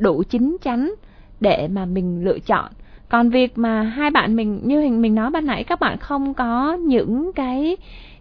[0.00, 0.94] đủ chín chắn
[1.40, 2.72] để mà mình lựa chọn
[3.08, 6.34] còn việc mà hai bạn mình như hình mình nói ban nãy các bạn không
[6.34, 7.76] có những cái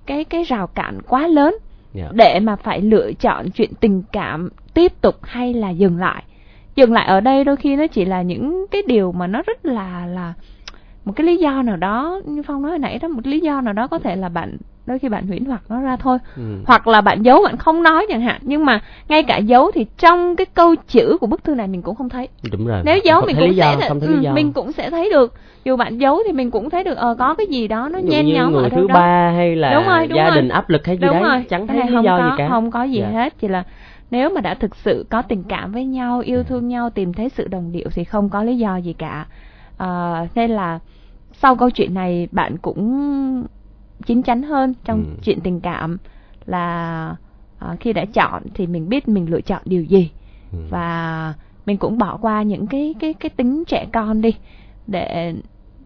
[0.06, 1.56] cái cái rào cản quá lớn
[1.94, 2.10] Dạ.
[2.14, 6.24] để mà phải lựa chọn chuyện tình cảm tiếp tục hay là dừng lại
[6.80, 9.66] dừng lại ở đây đôi khi nó chỉ là những cái điều mà nó rất
[9.66, 10.34] là là
[11.06, 12.22] một cái lý do nào đó.
[12.26, 14.58] Như phong nói hồi nãy đó một lý do nào đó có thể là bạn
[14.86, 16.18] đôi khi bạn huyễn hoặc nó ra thôi.
[16.36, 16.42] Ừ.
[16.68, 18.40] hoặc là bạn giấu bạn không nói chẳng hạn.
[18.44, 21.82] Nhưng mà ngay cả giấu thì trong cái câu chữ của bức thư này mình
[21.82, 22.28] cũng không thấy.
[22.52, 22.82] Đúng rồi.
[22.86, 25.34] Nếu giấu Không mình cũng do, sẽ không thấy ừ, mình cũng sẽ thấy được.
[25.66, 28.34] Dù bạn giấu thì mình cũng thấy được ờ có cái gì đó nó nhen
[28.34, 30.36] nhóm người ở thứ ba hay là Đúng rồi, đúng gia rồi.
[30.36, 31.46] đình áp lực hay gì đúng đấy rồi.
[31.50, 32.48] chẳng thấy lý không do có, gì cả.
[32.50, 33.08] không có gì Dạ.
[33.10, 33.34] hết.
[33.40, 33.64] Chỉ là
[34.12, 37.30] nếu mà đã thực sự có tình cảm với nhau yêu thương nhau tìm thấy
[37.30, 39.28] sự đồng điệu thì không có lý do gì cả
[39.78, 40.80] Ờ, nên là
[41.34, 43.46] sau câu chuyện này bạn cũng
[44.06, 45.22] chín chắn hơn trong Ừ.
[45.24, 45.98] chuyện tình cảm
[46.46, 47.16] là
[47.60, 50.12] ờ, khi đã chọn thì mình biết mình lựa chọn điều gì
[50.52, 50.58] Ừ.
[50.70, 51.34] và
[51.66, 54.34] mình cũng bỏ qua những cái cái cái tính trẻ con đi
[54.88, 55.34] để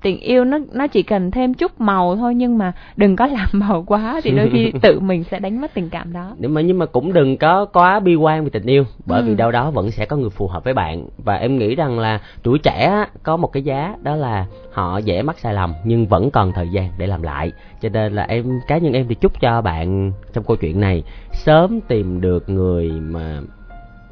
[0.04, 3.48] tình yêu nó nó chỉ cần thêm chút màu thôi nhưng mà đừng có làm
[3.54, 6.36] màu quá thì đôi khi tự mình sẽ đánh mất tình cảm đó.
[6.40, 9.26] Nhưng mà nhưng mà cũng đừng có quá bi quan về tình yêu bởi Ừ.
[9.28, 11.06] vì đâu đó vẫn sẽ có người phù hợp với bạn.
[11.18, 15.22] Và em nghĩ rằng là tuổi trẻ có một cái giá đó là họ dễ
[15.22, 17.52] mắc sai lầm nhưng vẫn còn thời gian để làm lại.
[17.82, 21.04] Cho nên là em cá nhân em thì chúc cho bạn trong câu chuyện này
[21.32, 23.42] sớm tìm được người mà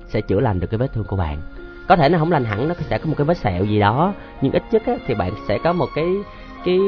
[0.07, 1.37] sẽ chữa lành được cái vết thương của bạn
[1.91, 4.13] có thể nó không lành hẳn nó sẽ có một cái vết sẹo gì đó.
[4.41, 6.05] Nhưng ít nhất á, thì bạn sẽ có một cái
[6.65, 6.79] cái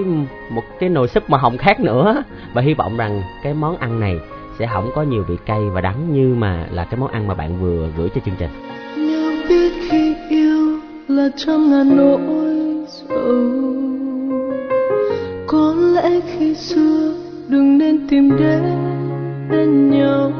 [0.49, 2.23] một cái nồi súp màu hồng khác nữa.
[2.53, 4.19] Và hy vọng rằng cái món ăn này
[4.59, 7.33] sẽ không có nhiều vị cay và đắng như mà là cái món ăn mà
[7.33, 8.49] bạn vừa gửi cho chương trình.
[8.97, 12.17] Nếu biết khi yêu là trăm ngàn nỗi
[12.87, 13.73] sầu.
[15.47, 17.13] Có lẽ khi xưa
[17.47, 18.63] đừng nên tìm đến
[19.49, 20.31] bên nhau.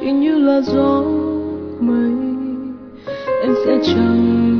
[0.00, 1.02] Chỉ như là gió
[1.80, 2.10] mây
[3.42, 4.59] em sẽ chẳng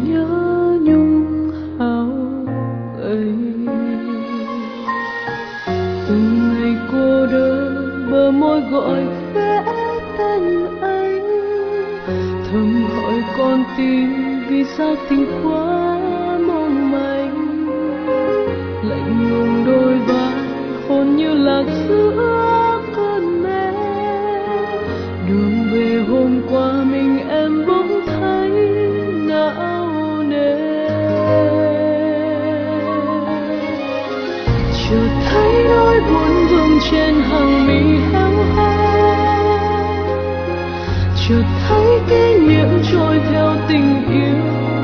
[43.73, 44.35] tình yêu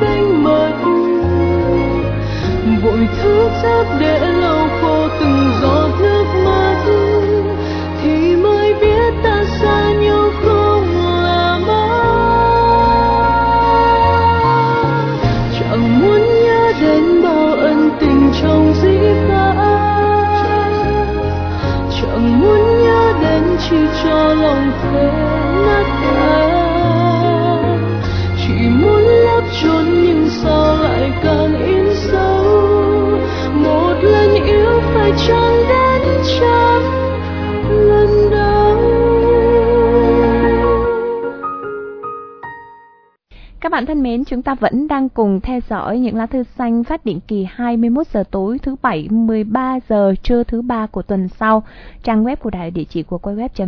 [0.00, 0.72] đánh mất.
[2.82, 4.35] Vội thức giấc để
[43.76, 47.04] bạn thân mến, chúng ta vẫn đang cùng theo dõi những lá thư xanh phát
[47.04, 51.62] định kỳ 21 giờ tối thứ bảy 13 giờ trưa thứ ba của tuần sau.
[52.02, 53.66] Trang web của đài địa chỉ của web.voh.com.vn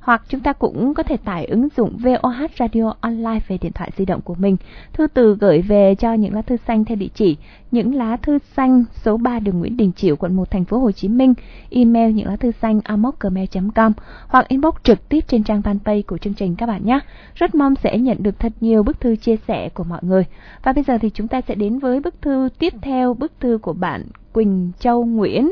[0.00, 3.90] hoặc chúng ta cũng có thể tải ứng dụng VOH Radio Online về điện thoại
[3.96, 4.56] di động của mình.
[4.92, 7.36] Thư từ gửi về cho những lá thư xanh theo địa chỉ
[7.70, 10.92] những lá thư xanh số 3 đường Nguyễn Đình Chiểu quận 1 thành phố Hồ
[10.92, 11.34] Chí Minh,
[11.70, 13.92] email những lá thư xanh amocgmail.com
[14.28, 17.00] hoặc inbox trực tiếp trên trang fanpage của chương trình các bạn nhé.
[17.34, 20.24] Rất mong sẽ nhận được thật nhiều bức thư chia sẻ của mọi người.
[20.62, 23.58] Và bây giờ thì chúng ta sẽ đến với bức thư tiếp theo, bức thư
[23.62, 25.50] của bạn Quỳnh Châu Nguyễn.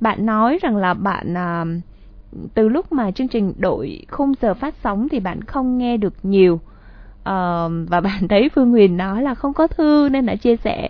[0.00, 1.82] Bạn nói rằng là bạn uh,
[2.54, 6.14] từ lúc mà chương trình đổi khung giờ phát sóng thì bạn không nghe được
[6.22, 6.54] nhiều.
[6.54, 6.62] Uh,
[7.88, 10.88] và bạn thấy Phương Huyền nói là không có thư nên đã chia sẻ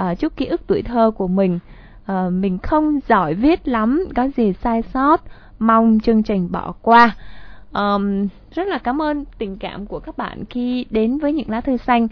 [0.00, 1.58] uh, chút ký ức tuổi thơ của mình.
[2.12, 5.20] Uh, mình không giỏi viết lắm có gì sai sót
[5.58, 7.16] mong chương trình bỏ qua.
[7.72, 11.60] Um, rất là cảm ơn tình cảm của các bạn khi đến với những lá
[11.60, 12.08] thư xanh.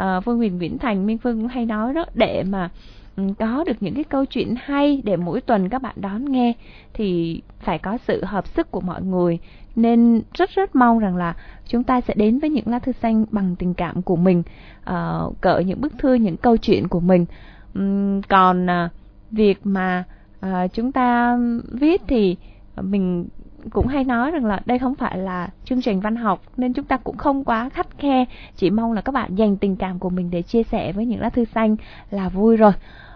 [0.00, 2.70] Uh, Phương Huyền Nguyễn Thành Minh Phương cũng hay nói đó để mà
[3.16, 6.52] Ừ, có được những cái câu chuyện hay để mỗi tuần các bạn đón nghe
[6.92, 9.38] thì phải có sự hợp sức của mọi người.
[9.76, 13.24] Nên rất rất mong rằng là chúng ta sẽ đến với những lá thư xanh
[13.30, 14.42] bằng tình cảm của mình
[14.90, 17.26] uh, cỡ những bức thư những câu chuyện của mình.
[17.74, 18.90] Um, còn uh,
[19.30, 20.04] việc mà
[20.46, 21.38] uh, chúng ta
[21.72, 22.36] viết thì
[22.80, 23.28] mình
[23.70, 26.84] cũng hay nói rằng là đây không phải là chương trình văn học nên chúng
[26.84, 28.24] ta cũng không quá khắt khe
[28.56, 31.20] chỉ mong là các bạn dành tình cảm của mình để chia sẻ với những
[31.20, 31.76] lá thư xanh
[32.10, 32.72] là vui rồi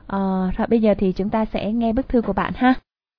[0.07, 0.19] à,
[0.57, 2.75] rồi bây giờ thì chúng ta sẽ nghe bức thư của bạn ha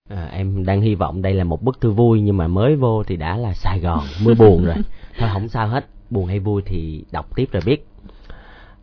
[0.09, 3.03] À, em đang hy vọng đây là một bức thư vui nhưng mà mới vô
[3.03, 4.75] thì đã là Sài Gòn mưa buồn rồi.
[5.19, 7.87] Thôi không sao hết, buồn hay vui thì đọc tiếp rồi biết.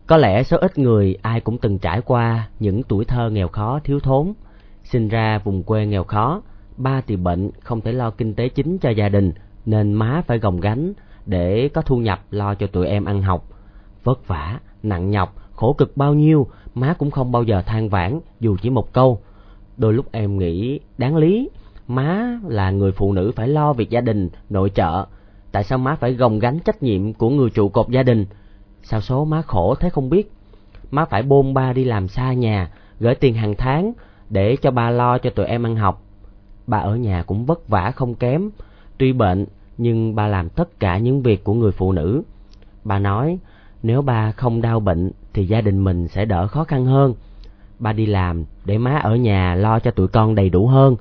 [0.07, 3.81] Có lẽ số ít người ai cũng từng trải qua những tuổi thơ nghèo khó
[3.85, 4.33] thiếu thốn,
[4.85, 6.43] sinh ra vùng quê nghèo khó,
[6.77, 9.33] ba thì bệnh không thể lo kinh tế chính cho gia đình
[9.67, 10.93] nên má phải gồng gánh
[11.27, 13.49] để có thu nhập lo cho tụi em ăn học.
[14.05, 18.21] Vất vả, nặng nhọc, khổ cực bao nhiêu, má cũng không bao giờ than vãn
[18.41, 19.21] dù chỉ một câu
[19.77, 21.51] Đôi lúc em nghĩ đáng lý,
[21.89, 25.07] má là người phụ nữ phải lo việc gia đình, nội trợ.
[25.53, 28.27] Tại sao má phải gồng gánh trách nhiệm của người trụ cột gia đình?
[28.83, 30.33] Sao số má khổ thế không biết?
[30.91, 33.93] Má phải bôn ba đi làm xa nhà, gửi tiền hàng tháng
[34.31, 36.03] để cho ba lo cho tụi em ăn học.
[36.67, 38.51] Ba ở nhà cũng vất vả không kém,
[38.99, 39.47] tuy bệnh
[39.79, 42.23] nhưng ba làm tất cả những việc của người phụ nữ.
[42.85, 43.39] Ba nói,
[43.83, 47.15] nếu ba không đau bệnh thì gia đình mình sẽ đỡ khó khăn hơn.
[47.79, 50.97] Ba đi làm để má ở nhà lo cho tụi con đầy đủ hơn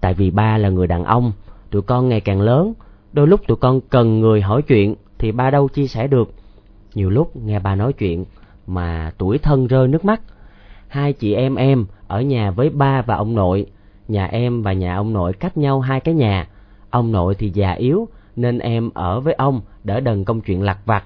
[0.00, 1.32] tại vì ba là người đàn ông
[1.70, 2.72] tụi con ngày càng lớn.
[3.12, 6.34] Đôi lúc tụi con cần người hỏi chuyện thì ba đâu chia sẻ được.
[6.94, 8.24] Nhiều lúc nghe ba nói chuyện
[8.66, 10.20] mà tuổi thân rơi nước mắt.
[10.88, 13.66] Hai chị em em ở nhà với ba và ông nội
[14.08, 16.48] nhà em và nhà ông nội cách nhau hai cái nhà.
[16.90, 20.78] Ông nội thì già yếu nên em ở với ông đỡ đần công chuyện lặt
[20.84, 21.04] vặt.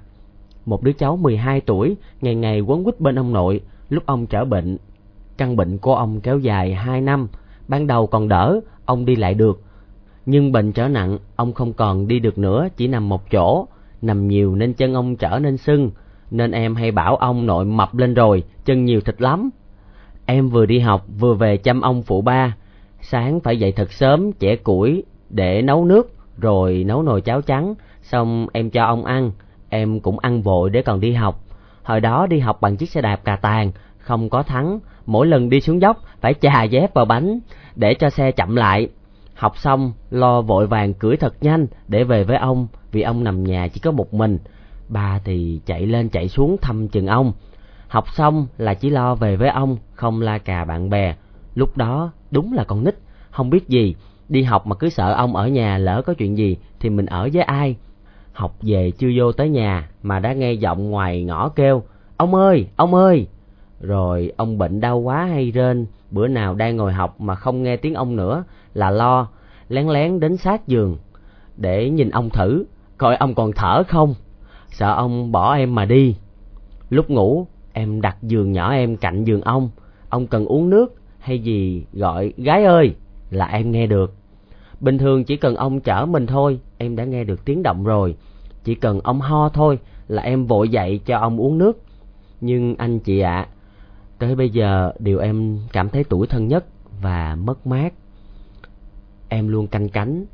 [0.66, 3.60] Một đứa cháu 12 tuổi ngày ngày quấn quýt bên ông nội.
[3.88, 4.76] Lúc ông trở bệnh
[5.40, 7.28] Căn bệnh của ông kéo dài hai năm,
[7.68, 9.62] ban đầu còn đỡ, ông đi lại được.
[10.26, 13.66] Nhưng bệnh trở nặng, ông không còn đi được nữa, chỉ nằm một chỗ,
[14.02, 15.90] nằm nhiều nên chân ông trở nên sưng,
[16.30, 19.50] nên em hay bảo ông nội mập lên rồi, chân nhiều thịt lắm.
[20.26, 22.56] Em vừa đi học vừa về chăm ông phụ ba,
[23.02, 27.74] sáng phải dậy thật sớm chẻ củi để nấu nước, rồi nấu nồi cháo trắng.
[28.02, 29.30] Xong em cho ông ăn
[29.68, 31.44] em cũng ăn vội để còn đi học.
[31.82, 34.78] Hồi đó đi học bằng chiếc xe đạp cà tàng không có thắng.
[35.06, 37.40] Mỗi lần đi xuống dốc phải chà dép vào bánh
[37.76, 38.88] để cho xe chậm lại.
[39.34, 43.44] Học xong lo vội vàng cưỡi thật nhanh để về với ông vì ông nằm
[43.44, 44.38] nhà chỉ có một mình.
[44.88, 47.32] Ba thì chạy lên chạy xuống thăm chừng ông.
[47.88, 51.14] Học xong là chỉ lo về với ông không la cà bạn bè
[51.60, 52.94] lúc đó, đúng là con nít.
[53.30, 53.94] Không biết gì,
[54.28, 57.28] đi học mà cứ sợ ông ở nhà lỡ có chuyện gì thì mình ở
[57.32, 57.76] với ai.
[58.32, 61.82] Học về chưa vô tới nhà mà đã nghe giọng ngoài ngõ kêu,
[62.16, 63.26] ông ơi ông ơi!
[63.80, 67.76] Rồi ông bệnh đau quá hay rên, bữa nào đang ngồi học mà không nghe
[67.76, 68.44] tiếng ông nữa
[68.74, 69.28] là lo,
[69.68, 70.96] lén lén đến sát giường
[71.56, 72.64] để nhìn ông thử,
[72.98, 74.14] coi ông còn thở không.
[74.68, 76.16] Sợ ông bỏ em mà đi.
[76.90, 79.70] Lúc ngủ, em đặt giường nhỏ em cạnh giường ông.
[80.08, 82.94] Ông cần uống nước hay gì gọi gái ơi
[83.30, 84.14] là em nghe được.
[84.80, 88.16] Bình thường chỉ cần ông chở mình thôi em đã nghe được tiếng động rồi.
[88.64, 91.82] Chỉ cần ông ho thôi là em vội dậy cho ông uống nước.
[92.40, 93.48] Nhưng anh chị ạ à,
[94.18, 96.64] tới bây giờ điều em cảm thấy tủi thân nhất
[97.02, 97.92] và mất mát.
[99.28, 100.24] Em luôn canh cánh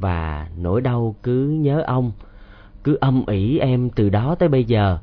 [0.00, 2.12] và nỗi đau cứ nhớ ông
[2.84, 4.98] cứ âm ỉ em từ đó tới bây giờ.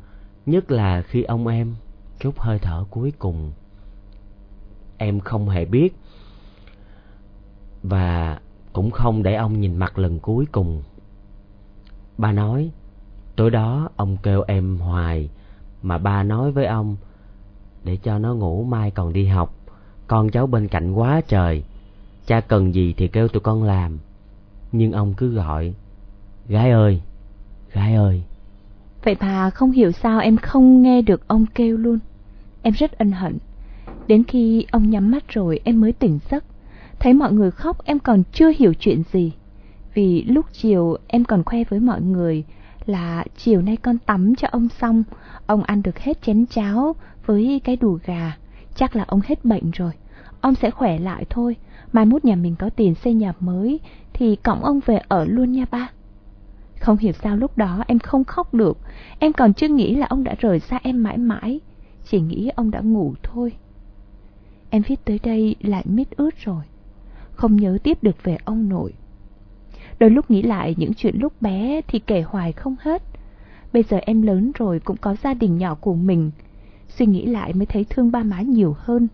[0.45, 1.75] Nhất là khi ông em
[2.19, 3.51] chút hơi thở cuối cùng
[5.01, 5.95] em không hề biết.
[7.83, 8.39] Và
[8.73, 10.83] cũng không để ông nhìn mặt lần cuối cùng.
[12.17, 12.71] Ba nói,
[13.35, 15.29] tối đó ông kêu em hoài
[15.81, 16.95] mà ba nói với ông,
[17.83, 19.55] để cho nó ngủ mai còn đi học.
[20.07, 21.63] Con cháu bên cạnh quá trời.
[22.25, 23.99] Cha cần gì thì kêu tụi con làm.
[24.71, 25.73] Nhưng ông cứ gọi,
[26.47, 27.01] gái ơi
[27.73, 28.23] gái ơi.
[29.03, 31.99] Vậy bà không hiểu sao em không nghe được ông kêu luôn.
[32.61, 33.37] Em rất ân hận
[34.07, 36.43] đến khi ông nhắm mắt rồi, em mới tỉnh giấc.
[36.99, 39.33] Thấy mọi người khóc, em còn chưa hiểu chuyện gì.
[39.93, 42.43] Vì lúc chiều, em còn khoe với mọi người
[42.85, 45.03] là chiều nay con tắm cho ông xong,
[45.45, 46.95] ông ăn được hết chén cháo
[47.25, 48.37] với cái đùi gà.
[48.75, 49.91] Chắc là ông hết bệnh rồi.
[50.41, 51.55] Ông sẽ khỏe lại thôi.
[51.93, 53.79] Mai mốt nhà mình có tiền xây nhà mới,
[54.13, 55.89] thì cõng ông về ở luôn nha ba.
[56.79, 58.77] Không hiểu sao lúc đó em không khóc được.
[59.19, 61.59] Em còn chưa nghĩ là ông đã rời xa em mãi mãi.
[62.05, 63.51] Chỉ nghĩ ông đã ngủ thôi
[64.71, 66.63] em viết tới đây lại mít ướt rồi.
[67.31, 68.93] Không nhớ tiếp được về ông nội.
[69.99, 73.03] Đôi lúc nghĩ lại những chuyện lúc bé thì kể hoài không hết.
[73.73, 76.31] Bây giờ em lớn rồi cũng có gia đình nhỏ của mình.
[76.87, 79.07] Suy nghĩ lại mới thấy thương ba má nhiều hơn.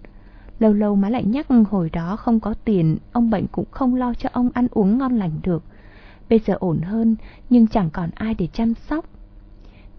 [0.60, 4.14] Lâu lâu má lại nhắc hồi đó không có tiền, ông bệnh cũng không lo
[4.14, 5.64] cho ông ăn uống ngon lành được.
[6.30, 7.16] Bây giờ ổn hơn,
[7.50, 9.06] nhưng chẳng còn ai để chăm sóc.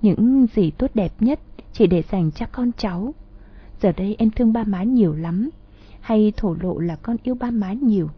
[0.03, 1.41] Những gì tốt đẹp nhất
[1.73, 3.15] chỉ để dành cho con cháu
[3.83, 5.51] giờ đây em thương ba má nhiều lắm.
[6.01, 8.09] Hay thổ lộ là con yêu ba má nhiều.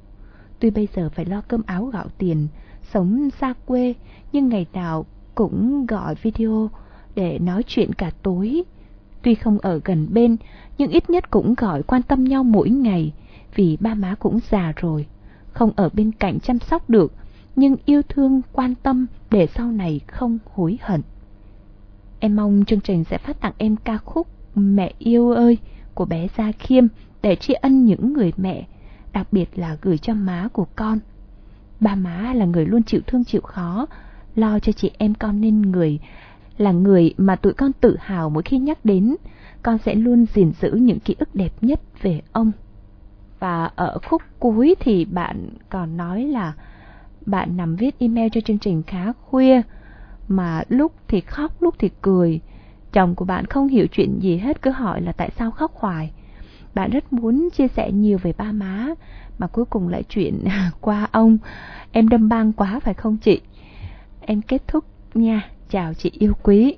[0.59, 2.47] Tuy bây giờ phải lo cơm áo gạo tiền,
[2.93, 3.95] sống xa quê,
[4.33, 6.71] nhưng ngày nào cũng gọi video
[7.15, 8.63] để nói chuyện cả tối.
[9.23, 10.37] Tuy không ở gần bên,
[10.79, 13.13] nhưng ít nhất cũng gọi quan tâm nhau mỗi ngày,
[13.55, 15.07] vì ba má cũng già rồi.
[15.53, 17.13] Không ở bên cạnh chăm sóc được,
[17.57, 21.03] nhưng yêu thương, quan tâm để sau này không hối hận.
[22.21, 25.59] Em mong chương trình sẽ phát tặng em ca khúc mẹ yêu ơi,
[25.95, 26.87] của bé gia khiêm
[27.23, 28.67] để tri ân những người mẹ,
[29.13, 30.99] đặc biệt là gửi cho má của con.
[31.81, 33.87] Ba má là người luôn chịu thương chịu khó,
[34.35, 35.99] lo cho chị em con nên người,
[36.59, 39.17] là người mà tụi con tự hào mỗi khi nhắc đến.
[39.63, 42.53] Con sẽ luôn gìn giữ những ký ức đẹp nhất về ông.
[43.39, 46.55] Và ở khúc cuối thì bạn còn nói là
[47.27, 49.63] bạn nằm viết email cho chương trình khá khuya,
[50.29, 52.41] mà lúc thì khóc, lúc thì cười
[52.93, 56.13] chồng của bạn không hiểu chuyện gì hết, cứ hỏi là tại sao khóc hoài.
[56.75, 58.89] Bạn rất muốn chia sẻ nhiều về ba má,
[59.39, 60.45] mà cuối cùng lại chuyện
[60.81, 61.39] qua ông.
[61.93, 63.41] Em đâm băng quá phải không chị?
[64.21, 64.85] Em kết thúc
[65.15, 65.51] nha.
[65.69, 66.77] Chào chị yêu quý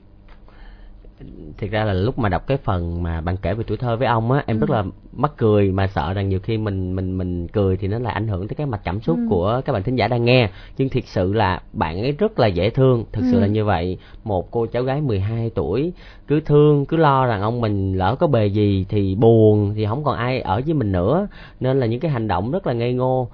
[1.58, 4.08] thực ra là lúc mà đọc cái phần mà bạn kể về tuổi thơ với
[4.08, 4.60] ông á em ừ.
[4.60, 7.98] rất là mắc cười mà sợ rằng nhiều khi mình mình mình cười thì nó
[7.98, 9.26] lại ảnh hưởng tới cái mặt cảm xúc ừ.
[9.30, 12.46] của các bạn thính giả đang nghe nhưng thiệt sự là bạn ấy rất là
[12.46, 13.28] dễ thương thực ừ.
[13.32, 15.92] sự là như vậy một cô cháu gái 12 tuổi
[16.28, 20.04] cứ thương cứ lo rằng ông mình lỡ có bề gì thì buồn thì không
[20.04, 21.28] còn ai ở với mình nữa
[21.60, 23.28] nên là những cái hành động rất là ngây ngô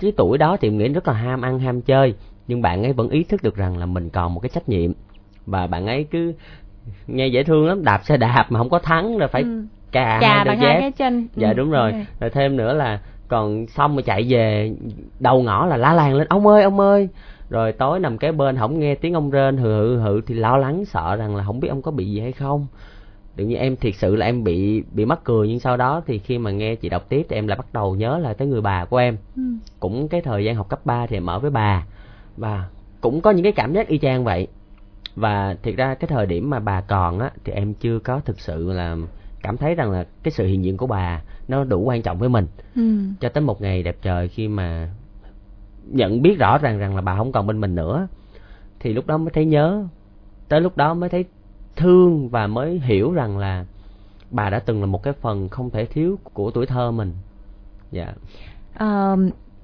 [0.00, 2.14] cái tuổi đó thì nghĩ rất là ham ăn ham chơi
[2.48, 4.92] nhưng bạn ấy vẫn ý thức được rằng là mình còn một cái trách nhiệm
[5.46, 6.32] và bạn ấy cứ
[7.06, 9.64] nghe dễ thương lắm đạp xe đạp mà không có thắng rồi phải ừ.
[9.92, 11.54] cà Chà bằng hai cái chân dạ ừ.
[11.54, 12.06] đúng rồi okay.
[12.20, 14.72] rồi thêm nữa là còn xong rồi chạy về
[15.20, 17.08] đầu ngõ là lá làng lên ông ơi ông ơi
[17.50, 20.56] rồi tối nằm kế bên không nghe tiếng ông rên hừ hừ hừ thì lo
[20.56, 22.66] lắng sợ rằng là không biết ông có bị gì hay không
[23.36, 26.18] tự nhiên em thiệt sự là em bị bị mắc cười nhưng sau đó thì
[26.18, 28.60] khi mà nghe chị đọc tiếp thì em lại bắt đầu nhớ lại tới người
[28.60, 29.42] bà của em ừ.
[29.80, 31.86] cũng cái thời gian học cấp 3 thì em ở với bà
[32.36, 32.64] và
[33.00, 34.46] cũng có những cái cảm giác y chang vậy
[35.16, 38.40] và thiệt ra cái thời điểm mà bà còn á thì em chưa có thực
[38.40, 38.96] sự là
[39.42, 42.28] cảm thấy rằng là cái sự hiện diện của bà nó đủ quan trọng với
[42.28, 42.46] mình.
[42.76, 42.98] Ừ.
[43.20, 44.90] cho tới một ngày đẹp trời khi mà
[45.86, 48.08] nhận biết rõ ràng rằng là bà không còn bên mình nữa
[48.80, 49.86] thì lúc đó mới thấy nhớ.
[50.48, 51.24] Tới lúc đó mới thấy
[51.76, 53.64] thương và mới hiểu rằng là
[54.30, 57.12] bà đã từng là một cái phần không thể thiếu của tuổi thơ mình.
[57.90, 58.14] Dạ.
[58.74, 59.16] Ờ,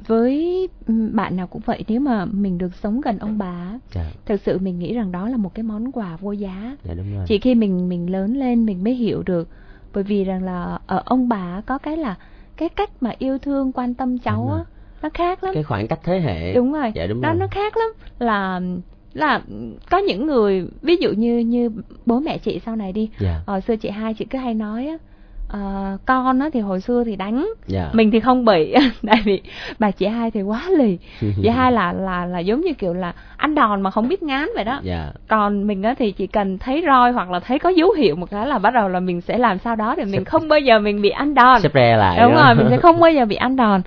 [0.07, 0.68] với
[1.12, 4.11] bạn nào cũng vậy nếu mà mình được sống gần ông bà dạ.
[4.26, 6.76] thực sự mình nghĩ rằng đó là một cái món quà vô giá.
[6.84, 7.24] Dạ đúng rồi.
[7.28, 9.48] Chỉ khi mình mình lớn lên mình mới hiểu được.
[9.94, 12.16] Bởi vì rằng là ở ông bà có cái là
[12.57, 14.64] cái cách mà yêu thương quan tâm cháu á
[15.03, 15.55] nó khác lắm.
[15.55, 16.55] Cái khoảng cách thế hệ.
[16.55, 16.92] Đúng rồi.
[16.94, 17.38] Dạ đúng nó rồi.
[17.38, 17.88] nó khác lắm.
[18.18, 18.61] Là
[19.12, 19.42] là
[19.90, 21.70] có những người ví dụ như như
[22.07, 23.11] bố mẹ chị sau này đi.
[23.20, 23.42] Dạ.
[23.46, 24.98] Hồi xưa chị hai chị cứ hay nói á
[25.53, 27.48] ờ, con á thì hồi xưa thì đánh.
[27.66, 27.90] Dạ.
[27.92, 28.74] Mình thì không bị.
[29.07, 29.40] Tại vì
[29.78, 30.98] bà chị hai thì quá lì.
[31.42, 34.48] Chị hai là là là giống như kiểu là ăn đòn mà không biết ngán
[34.55, 34.80] vậy đó.
[34.82, 35.12] Dạ.
[35.28, 38.30] Còn mình á thì chỉ cần thấy roi hoặc là thấy có dấu hiệu một
[38.30, 40.78] cái là bắt đầu là mình sẽ làm sao đó để mình không bao giờ
[40.78, 41.61] mình bị ăn đòn.
[41.61, 42.44] Xếp re lại đúng đó.
[42.44, 43.82] rồi mình sẽ không bao giờ bị ăn đòn.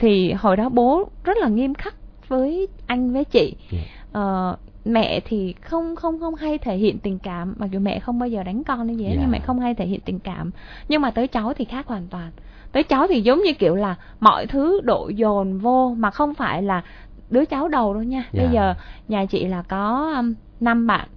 [0.00, 1.94] Thì hồi đó bố rất là nghiêm khắc
[2.28, 3.54] với anh với chị.
[3.70, 3.78] Dạ.
[4.12, 7.54] ờ, mẹ thì không không không hay thể hiện tình cảm.
[7.58, 9.18] Mặc dù mẹ không bao giờ đánh con hay gì hết Dạ.
[9.20, 10.50] nhưng mẹ không hay thể hiện tình cảm.
[10.88, 12.30] Nhưng mà tới cháu thì khác hoàn toàn.
[12.72, 16.62] Tới cháu thì giống như kiểu là mọi thứ đổ dồn vô mà không phải
[16.62, 16.82] là
[17.30, 18.24] đứa cháu đầu đâu nha.
[18.32, 18.50] Bây Dạ.
[18.52, 18.74] giờ
[19.08, 21.08] nhà chị là có um, năm bạn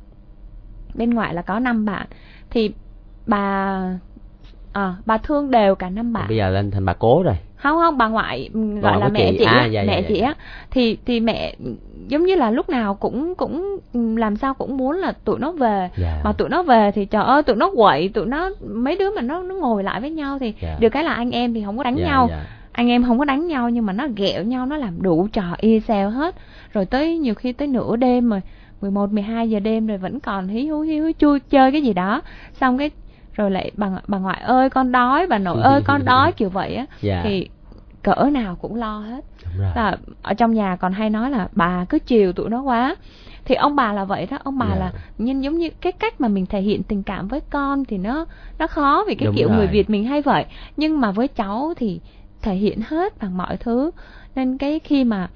[0.95, 2.07] bên ngoài là có năm bạn.
[2.49, 2.71] Thì
[3.27, 3.37] bà
[4.73, 6.27] à, bà thương đều cả năm bạn.
[6.27, 9.07] Bây giờ lên thành bà cố rồi không không bà ngoại ừm, gọi Bà là
[9.09, 9.37] mẹ chị.
[9.37, 10.27] chị, À, á, dạ, dạ, mẹ dạ, chị dạ.
[10.27, 10.33] á
[10.71, 11.55] thì thì mẹ
[12.07, 15.51] giống như là lúc nào cũng cũng ừm, làm sao cũng muốn là tụi nó
[15.51, 18.97] về dạ mà tụi nó về thì trời ơi tụi nó quậy tụi nó mấy
[18.97, 20.77] đứa mà nó nó ngồi lại với nhau thì Dạ.
[20.79, 22.45] được cái là anh em thì không có đánh dạ, nhau dạ.
[22.71, 25.43] anh em không có đánh nhau nhưng mà nó ghẹo nhau nó làm đủ trò
[25.57, 26.35] y xèo hết
[26.73, 28.41] rồi tới nhiều khi tới nửa đêm rồi
[28.81, 31.93] 11 12 giờ đêm rồi vẫn còn hí hú hí hú chui chơi cái gì
[31.93, 32.21] đó
[32.53, 32.91] xong cái
[33.35, 36.75] rồi lại bà bà ngoại ơi con đói bà nội ơi con đói kiểu vậy
[36.75, 36.85] á.
[37.01, 37.21] Dạ.
[37.23, 37.49] Thì
[38.03, 39.25] cỡ nào cũng lo hết.
[39.75, 42.95] Là ở trong nhà còn hay nói là bà cứ chiều tụi nó quá.
[43.45, 44.37] Thì ông bà là vậy đó.
[44.43, 44.75] Ông bà Dạ.
[44.75, 47.97] là nhưng giống như cái cách mà mình thể hiện tình cảm với con thì
[47.97, 48.25] nó
[48.59, 49.67] nó khó vì cái Đúng kiểu người rồi.
[49.67, 50.45] Việt mình hay vậy.
[50.77, 51.99] Nhưng mà với cháu thì
[52.41, 53.91] thể hiện hết bằng mọi thứ.
[54.35, 55.29] Nên cái khi mà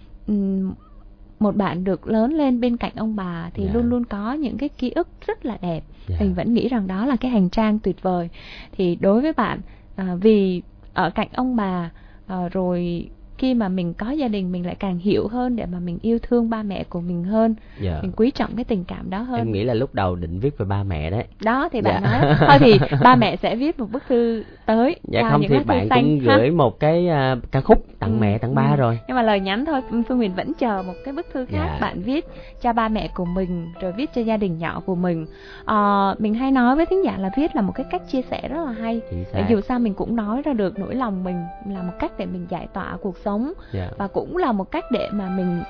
[1.39, 3.73] một bạn được lớn lên bên cạnh ông bà thì Dạ.
[3.73, 6.17] luôn luôn có những cái ký ức rất là đẹp dạ.
[6.19, 8.29] mình vẫn nghĩ rằng đó là cái hành trang tuyệt vời
[8.71, 9.59] thì đối với bạn
[9.95, 10.61] à, vì
[10.93, 11.91] ở cạnh ông bà
[12.27, 15.79] à, rồi khi mà mình có gia đình mình lại càng hiểu hơn để mà
[15.79, 17.99] mình yêu thương ba mẹ của mình hơn dạ.
[18.01, 20.57] mình quý trọng cái tình cảm đó hơn em nghĩ là lúc đầu định viết
[20.57, 22.11] về ba mẹ đấy đó thì bạn Dạ.
[22.21, 25.89] nói thôi thì ba mẹ sẽ viết một bức thư tới dạ không thì bạn
[25.89, 26.37] xanh, cũng ha.
[26.37, 28.75] gửi một cái à, ca khúc tặng Ừ, mẹ tặng ba ừ.
[28.75, 31.57] rồi nhưng mà lời nhắn thôi phương huyền vẫn chờ một cái bức thư khác
[31.57, 31.77] Dạ.
[31.81, 32.25] bạn viết
[32.61, 35.25] cho ba mẹ của mình rồi viết cho gia đình nhỏ của mình
[35.65, 38.47] Ờ, mình hay nói với thính giả là viết là một cái cách chia sẻ
[38.49, 39.01] rất là hay
[39.49, 41.35] dù sao mình cũng nói ra được nỗi lòng mình
[41.67, 43.26] là một cách để mình giải tỏa cuộc sống
[43.71, 43.87] dạ.
[43.97, 45.61] và cũng là một cách để mà mình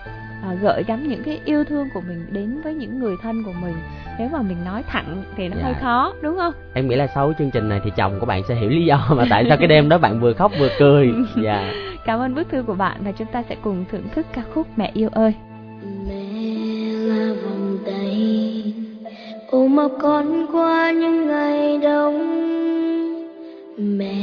[0.44, 3.54] à, gợi gắm những cái yêu thương của mình đến với những người thân của
[3.62, 3.76] mình.
[4.20, 5.64] Nếu mà mình nói thẳng thì nó Dạ.
[5.64, 6.54] hơi khó đúng không?
[6.74, 9.08] Em nghĩ là sau chương trình này thì chồng của bạn sẽ hiểu lý do
[9.10, 11.14] mà tại sao cái đêm đó bạn vừa khóc vừa cười.
[11.44, 11.72] Dạ.
[12.06, 14.68] Cảm ơn bức thư của bạn và chúng ta sẽ cùng thưởng thức ca khúc
[14.76, 15.34] mẹ yêu ơi.
[16.08, 16.24] Mẹ
[16.94, 18.74] là vòng tay
[19.52, 22.18] ôm ấp con qua những ngày đông.
[23.78, 24.16] Mẹ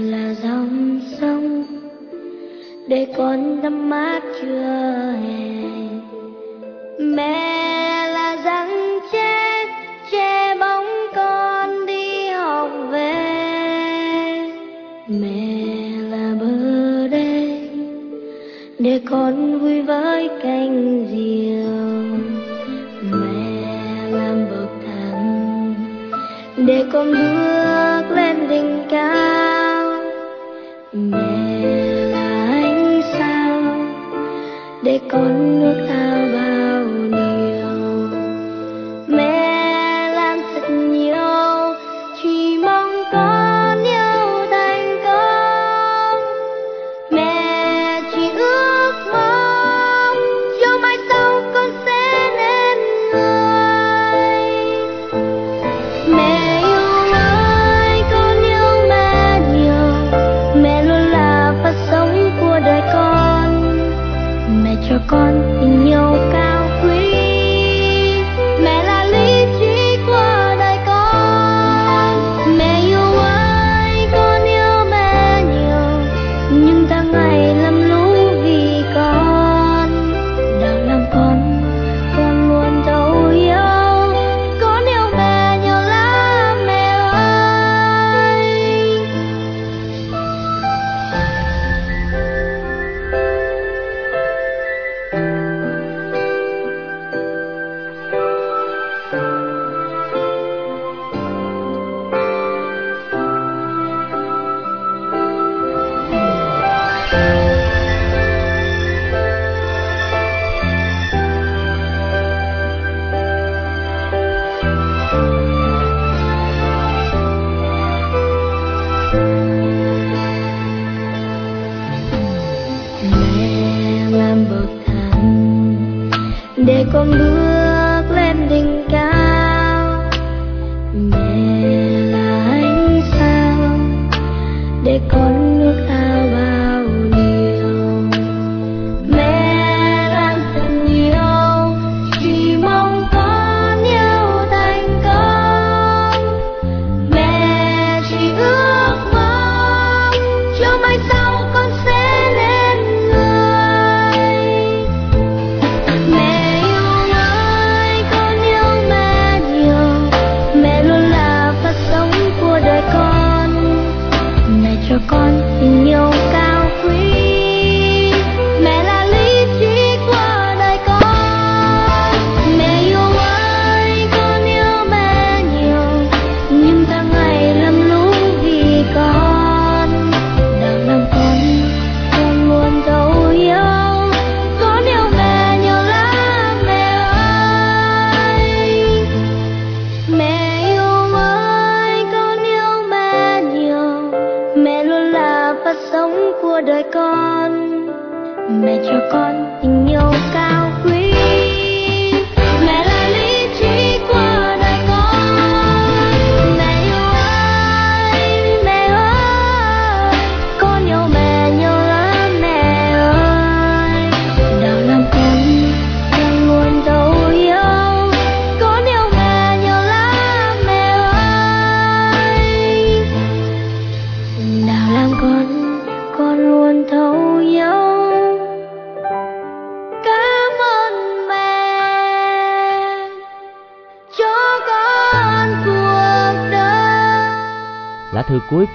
[0.00, 1.64] là dòng sông
[2.86, 5.54] để con tắm mát trưa hè
[6.98, 9.64] mẹ là răng che
[10.10, 13.14] che bóng con đi học về.
[15.08, 15.56] Mẹ
[16.10, 17.60] là bờ đê,
[18.78, 21.74] để con vui với cành diều.
[23.10, 25.74] Mẹ làm bậc thang,
[26.56, 30.02] để con bước lên đỉnh cao.
[30.92, 31.23] Mẹ
[34.84, 36.43] để con nước ao bao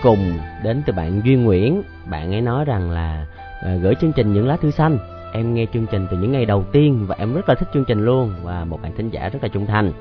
[0.04, 1.84] cùng đến từ bạn Duy Nguyễn.
[2.10, 3.26] Bạn ấy nói rằng là
[3.62, 4.98] à, gửi chương trình những lá thư xanh.
[5.34, 7.86] Em nghe chương trình từ những ngày đầu tiên và em rất là thích chương
[7.86, 8.34] trình luôn.
[8.44, 9.92] Và một bạn thính giả rất là trung thành.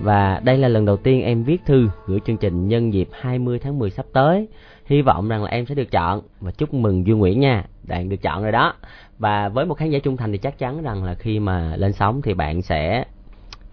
[0.00, 3.58] Và đây là lần đầu tiên em viết thư gửi chương trình nhân dịp 20
[3.58, 4.48] tháng 10 sắp tới.
[4.86, 6.20] Hy vọng rằng là em sẽ được chọn.
[6.40, 8.74] Và chúc mừng Duy Nguyễn nha bạn được chọn rồi đó.
[9.18, 11.92] Và với một khán giả trung thành thì chắc chắn rằng là khi mà lên
[11.92, 13.04] sóng thì bạn sẽ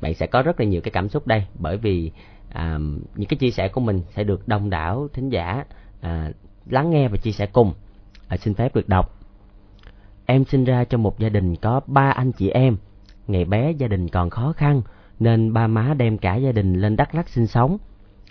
[0.01, 1.43] bạn sẽ có rất là nhiều cái cảm xúc đây.
[1.59, 2.11] Bởi vì
[2.49, 2.79] à,
[3.15, 5.63] những cái chia sẻ của mình sẽ được đông đảo thính giả
[6.01, 6.31] à,
[6.65, 7.73] lắng nghe và chia sẻ cùng.
[8.27, 9.15] À, xin phép được đọc.
[10.25, 12.77] Em sinh ra trong một gia đình có ba anh chị em.
[13.27, 14.81] Ngày bé gia đình còn khó khăn
[15.19, 17.77] nên ba má đem cả gia đình lên đắk lắc sinh sống.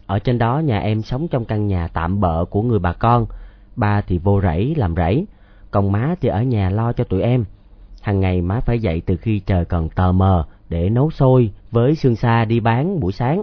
[0.07, 3.27] Ở trên đó nhà em sống trong căn nhà tạm bợ của người bà con.
[3.77, 5.27] Ba thì vô rẫy làm rẫy.
[5.71, 7.45] Còn má thì ở nhà lo cho tụi em.
[8.03, 11.95] Hàng ngày má phải dậy từ khi trời còn tờ mờ để nấu xôi với
[11.95, 13.43] xương xa đi bán buổi sáng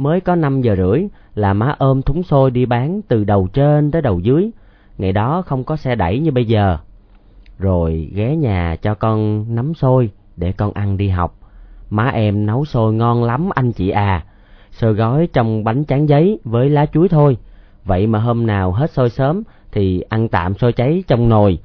[0.00, 3.90] mới có năm giờ rưỡi là má ôm thúng xôi đi bán từ đầu trên
[3.90, 4.50] tới đầu dưới.
[4.98, 6.78] Ngày đó không có xe đẩy như bây giờ.
[7.58, 11.34] Rồi ghé nhà cho con nắm xôi để con ăn đi học.
[11.90, 14.24] Má em nấu xôi ngon lắm anh chị à.
[14.72, 17.36] Xôi gói trong bánh tráng giấy với lá chuối thôi.
[17.84, 19.42] Vậy mà hôm nào hết xôi sớm
[19.72, 21.58] thì ăn tạm xôi cháy trong nồi.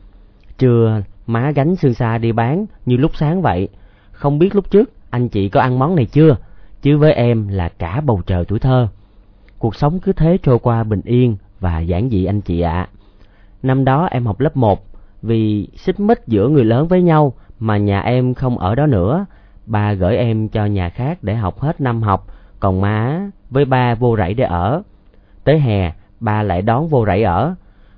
[0.58, 3.70] Trưa má gánh xương xa đi bán như lúc sáng vậy.
[4.12, 6.36] Không biết lúc trước anh chị có ăn món này chưa?
[6.86, 8.88] Chứ với em là cả bầu trời tuổi thơ.
[9.60, 12.88] Cuộc sống cứ thế trôi qua bình yên và giản dị anh chị ạ.
[13.64, 14.86] Năm đó em học lớp một,
[15.22, 19.26] vì xích mích giữa người lớn với nhau mà nhà em không ở đó nữa.
[19.66, 22.28] Ba gửi em cho nhà khác để học hết năm học,
[22.60, 24.82] còn má với ba vô rẫy để ở.
[25.44, 27.56] Tới hè, ba lại đón vô rẫy ở.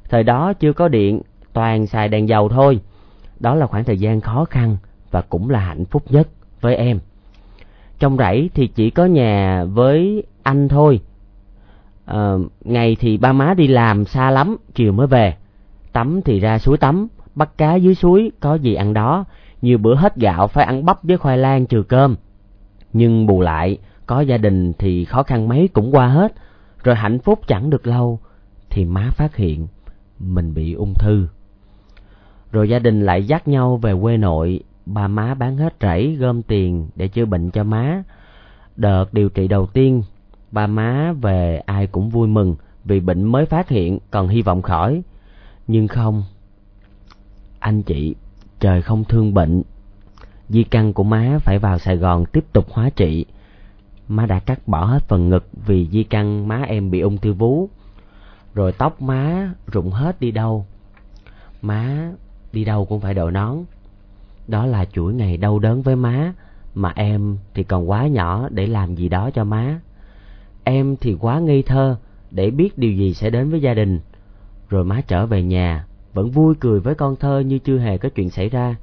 [0.10, 1.22] Thời đó chưa có điện,
[1.54, 2.80] toàn xài đèn dầu thôi.
[3.40, 4.78] Đó là khoảng thời gian khó khăn
[5.12, 6.28] và cũng là hạnh phúc nhất
[6.62, 7.00] với em
[8.00, 11.02] trong rẫy thì chỉ có nhà với anh thôi.
[12.06, 12.34] À,
[12.64, 15.36] ngày thì ba má đi làm xa lắm chiều mới về.
[15.94, 19.26] Tắm thì ra suối tắm bắt cá dưới suối có gì ăn đó.
[19.62, 22.16] Nhiều bữa hết gạo phải ăn bắp với khoai lang trừ cơm.
[22.94, 26.34] Nhưng bù lại có gia đình thì khó khăn mấy cũng qua hết.
[26.84, 28.20] Rồi hạnh phúc chẳng được lâu
[28.70, 29.68] thì má phát hiện
[30.20, 31.28] mình bị ung thư.
[32.52, 34.60] Rồi gia đình lại dắt nhau về quê nội
[34.94, 38.04] ba má bán hết rẫy, gom tiền để chữa bệnh cho má.
[38.76, 40.04] Đợt điều trị đầu tiên,
[40.52, 44.62] ba má về ai cũng vui mừng vì bệnh mới phát hiện, còn hy vọng
[44.62, 45.02] khỏi.
[45.68, 46.24] Nhưng không,
[47.60, 48.16] anh chị,
[48.60, 49.64] trời không thương bệnh.
[50.50, 53.26] Di căn của má phải vào sài gòn tiếp tục hóa trị.
[54.08, 57.34] Má đã cắt bỏ hết phần ngực vì di căn má em bị ung thư
[57.34, 57.70] vú.
[58.54, 60.66] Rồi tóc má rụng hết đi đâu.
[61.62, 62.12] Má
[62.54, 63.58] đi đâu cũng phải đội nón
[64.48, 66.34] đó là chuỗi ngày đau đớn với má.
[66.76, 69.80] Mà em thì còn quá nhỏ để làm gì đó cho má.
[70.64, 71.98] Em thì quá ngây thơ
[72.32, 74.00] để biết điều gì sẽ đến với gia đình.
[74.70, 78.10] Rồi má trở về nhà, vẫn vui cười với con thơ như chưa hề có
[78.10, 78.76] chuyện xảy ra.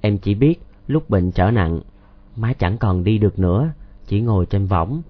[0.00, 1.80] Em chỉ biết lúc bệnh trở nặng,
[2.36, 3.70] má chẳng còn đi được nữa,
[4.06, 5.02] chỉ ngồi trên võng.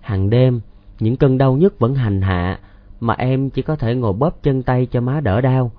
[0.00, 0.60] Hàng đêm,
[1.00, 2.58] những cơn đau nhức vẫn hành hạ,
[3.00, 5.72] mà em chỉ có thể ngồi bóp chân tay cho má đỡ đau.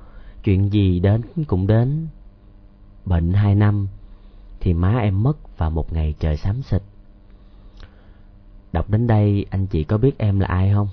[0.44, 2.08] Chuyện gì đến cũng đến
[3.10, 3.88] bệnh hai năm,
[4.60, 6.82] thì má em mất vào một ngày trời xám xịt.
[8.72, 10.88] Đọc đến đây, anh chị có biết em là ai không?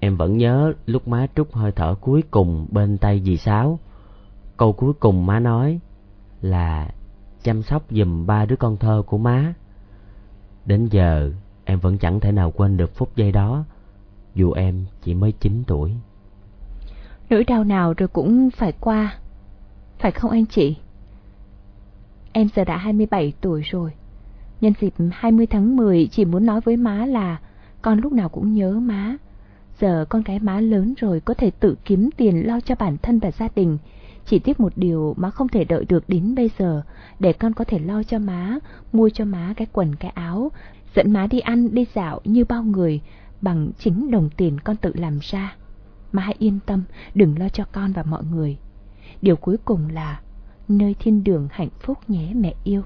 [0.00, 3.78] Em vẫn nhớ lúc má trút hơi thở cuối cùng bên tay dì sáu.
[4.56, 5.80] Câu cuối cùng má nói
[6.40, 6.90] là
[7.42, 9.54] chăm sóc giùm ba đứa con thơ của má.
[10.64, 11.32] Đến giờ,
[11.64, 13.64] em vẫn chẳng thể nào quên được phút giây đó,
[14.34, 15.92] dù em chỉ mới chín tuổi.
[17.30, 19.18] Nỗi đau nào rồi cũng phải qua
[20.02, 20.76] phải không anh chị?
[22.32, 23.90] Em giờ đã 27 tuổi rồi.
[24.60, 27.40] Nhân dịp 20 tháng 10 chỉ muốn nói với má là
[27.82, 29.16] con lúc nào cũng nhớ má.
[29.80, 33.18] Giờ con cái má lớn rồi có thể tự kiếm tiền lo cho bản thân
[33.18, 33.78] và gia đình.
[34.26, 36.82] Chỉ tiếc một điều, má không thể đợi được đến bây giờ.
[37.18, 38.58] Để con có thể lo cho má,
[38.92, 40.50] mua cho má cái quần, cái áo,
[40.94, 43.00] dẫn má đi ăn, đi dạo như bao người,
[43.40, 45.56] bằng chính đồng tiền con tự làm ra.
[46.12, 46.82] Má hãy yên tâm,
[47.14, 48.58] đừng lo cho con và mọi người
[49.22, 50.20] điều cuối cùng là
[50.68, 52.82] nơi thiên đường hạnh phúc nhé mẹ yêu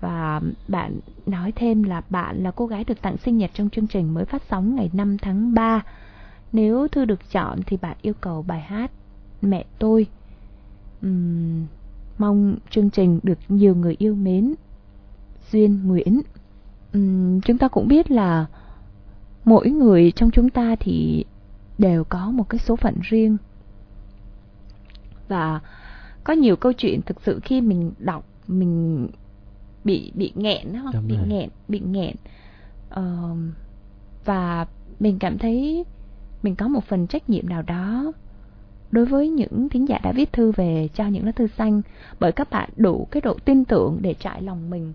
[0.00, 3.86] và bạn nói thêm là bạn là cô gái được tặng sinh nhật trong chương
[3.86, 5.82] trình mới phát sóng ngày 5 tháng 3.
[6.52, 8.90] Nếu thư được chọn thì bạn yêu cầu bài hát
[9.42, 10.06] Mẹ tôi.
[11.06, 11.66] Uhm,
[12.18, 14.54] mong chương trình được nhiều người yêu mến.
[15.52, 16.20] Duyên Nguyễn.
[16.98, 18.46] Uhm, chúng ta cũng biết là
[19.44, 21.24] mỗi người trong chúng ta thì
[21.78, 23.36] đều có một cái số phận riêng.
[25.28, 25.60] Và
[26.24, 29.08] có nhiều câu chuyện thực sự khi mình đọc mình
[29.84, 31.26] bị bị nghẹn đó Đúng bị rồi.
[31.28, 32.16] nghẹn bị nghẹn
[32.90, 33.36] Ờ,
[34.24, 34.66] và
[35.00, 35.84] mình cảm thấy
[36.42, 38.12] mình có một phần trách nhiệm nào đó
[38.90, 41.82] đối với những thính giả đã viết thư về cho những lá thư xanh
[42.20, 44.92] bởi các bạn đủ cái độ tin tưởng để trải lòng mình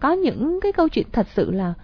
[0.00, 1.74] có những cái câu chuyện thật sự là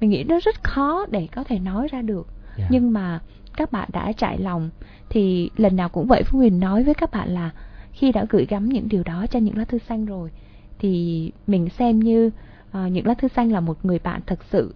[0.00, 2.26] mình nghĩ nó rất khó để có thể nói ra được
[2.58, 2.66] Dạ.
[2.70, 3.20] nhưng mà
[3.56, 4.70] các bạn đã trải lòng
[5.08, 7.50] thì lần nào cũng vậy Phương Huyền nói với các bạn là
[7.92, 10.30] khi đã gửi gắm những điều đó cho những lá thư xanh rồi
[10.78, 12.30] thì mình xem như
[12.72, 14.74] ờ, những lá thư xanh là một người bạn thật sự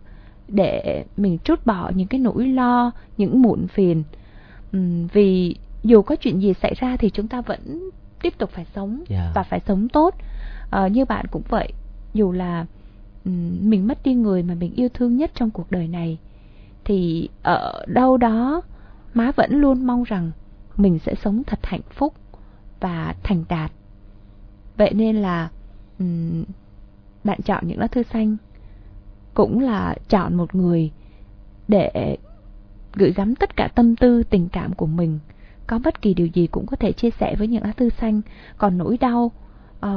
[0.48, 4.02] để mình trút bỏ những cái nỗi lo những muộn phiền
[4.72, 7.90] Ừm, vì dù có chuyện gì xảy ra thì chúng ta vẫn
[8.22, 9.32] tiếp tục phải sống Dạ.
[9.34, 10.14] và phải sống tốt
[10.70, 11.68] Ờ, như bạn cũng vậy
[12.14, 12.66] dù là
[13.24, 16.18] ừm, mình mất đi người mà mình yêu thương nhất trong cuộc đời này
[16.84, 18.62] thì ở đâu đó
[19.14, 20.30] má vẫn luôn mong rằng
[20.76, 22.14] mình sẽ sống thật hạnh phúc
[22.80, 23.72] và thành đạt.
[24.76, 25.50] Vậy nên là
[27.24, 28.36] bạn chọn những lá thư xanh
[29.34, 30.90] cũng là chọn một người
[31.68, 32.16] để
[32.94, 35.18] gửi gắm tất cả tâm tư tình cảm của mình.
[35.66, 38.20] Có bất kỳ điều gì cũng có thể chia sẻ với những lá thư xanh.
[38.58, 39.32] Còn nỗi đau
[39.86, 39.90] uh,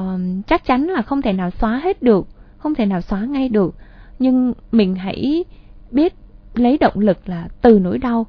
[0.47, 2.27] chắc chắn là không thể nào xóa hết được
[2.57, 3.75] không thể nào xóa ngay được.
[4.19, 5.45] Nhưng mình hãy
[5.91, 6.13] biết
[6.59, 8.25] lấy động lực là từ nỗi đau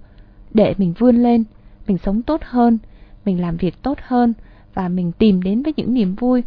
[0.55, 1.45] để mình vươn lên
[1.87, 2.79] mình sống tốt hơn
[3.25, 4.33] mình làm việc tốt hơn
[4.75, 6.43] và mình tìm đến với những niềm vui.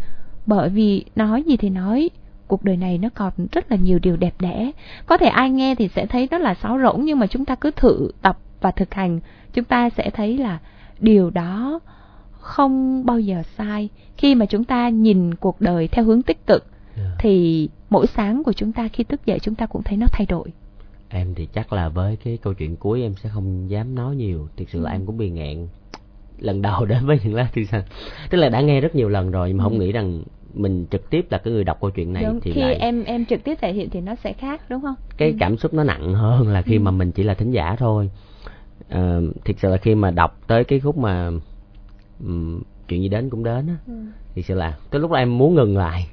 [0.45, 2.09] Bởi vì nói gì thì nói
[2.47, 4.71] cuộc đời này nó còn rất là nhiều điều đẹp đẽ.
[5.05, 7.55] Có thể ai nghe thì sẽ thấy nó là sáo rỗng nhưng mà chúng ta
[7.55, 9.19] cứ thử tập và thực hành
[9.53, 10.59] chúng ta sẽ thấy là
[10.99, 11.79] điều đó
[12.31, 13.89] không bao giờ sai.
[14.17, 17.15] Khi mà chúng ta nhìn cuộc đời theo hướng tích cực Dạ.
[17.19, 20.25] thì mỗi sáng của chúng ta khi thức dậy chúng ta cũng thấy nó thay
[20.25, 20.53] đổi
[21.11, 24.47] em thì chắc là với cái câu chuyện cuối em sẽ không dám nói nhiều
[24.57, 24.95] thực sự là Ừ.
[24.95, 25.67] em cũng bị nghẹn
[26.39, 27.83] lần đầu đến với những lá thư xanh
[28.29, 31.09] tức là đã nghe rất nhiều lần rồi nhưng mà không nghĩ rằng mình trực
[31.09, 33.43] tiếp là cái người đọc câu chuyện này Đúng, thì khi lại em em trực
[33.43, 35.35] tiếp thể hiện thì nó sẽ khác đúng không cái Ừ.
[35.39, 36.79] cảm xúc nó nặng hơn là khi Ừ.
[36.79, 38.09] mà mình chỉ là thính giả thôi
[38.89, 41.31] Ờ, thực sự là khi mà đọc tới cái khúc mà
[42.19, 43.93] ừm, chuyện gì đến cũng đến á Ừ.
[44.35, 46.07] thực sự là tới lúc đó em muốn ngừng lại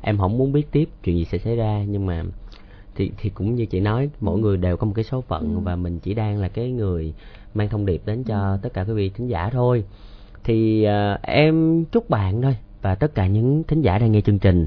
[0.00, 2.22] em không muốn biết tiếp chuyện gì sẽ xảy ra nhưng mà
[2.96, 4.40] thì thì cũng như chị nói mỗi Ừ.
[4.42, 5.60] người đều có một cái số phận Ừ.
[5.60, 7.14] và mình chỉ đang là cái người
[7.54, 9.84] mang thông điệp đến cho tất cả quý vị thính giả thôi
[10.44, 14.38] thì ờ, em chúc bạn thôi và tất cả những thính giả đang nghe chương
[14.38, 14.66] trình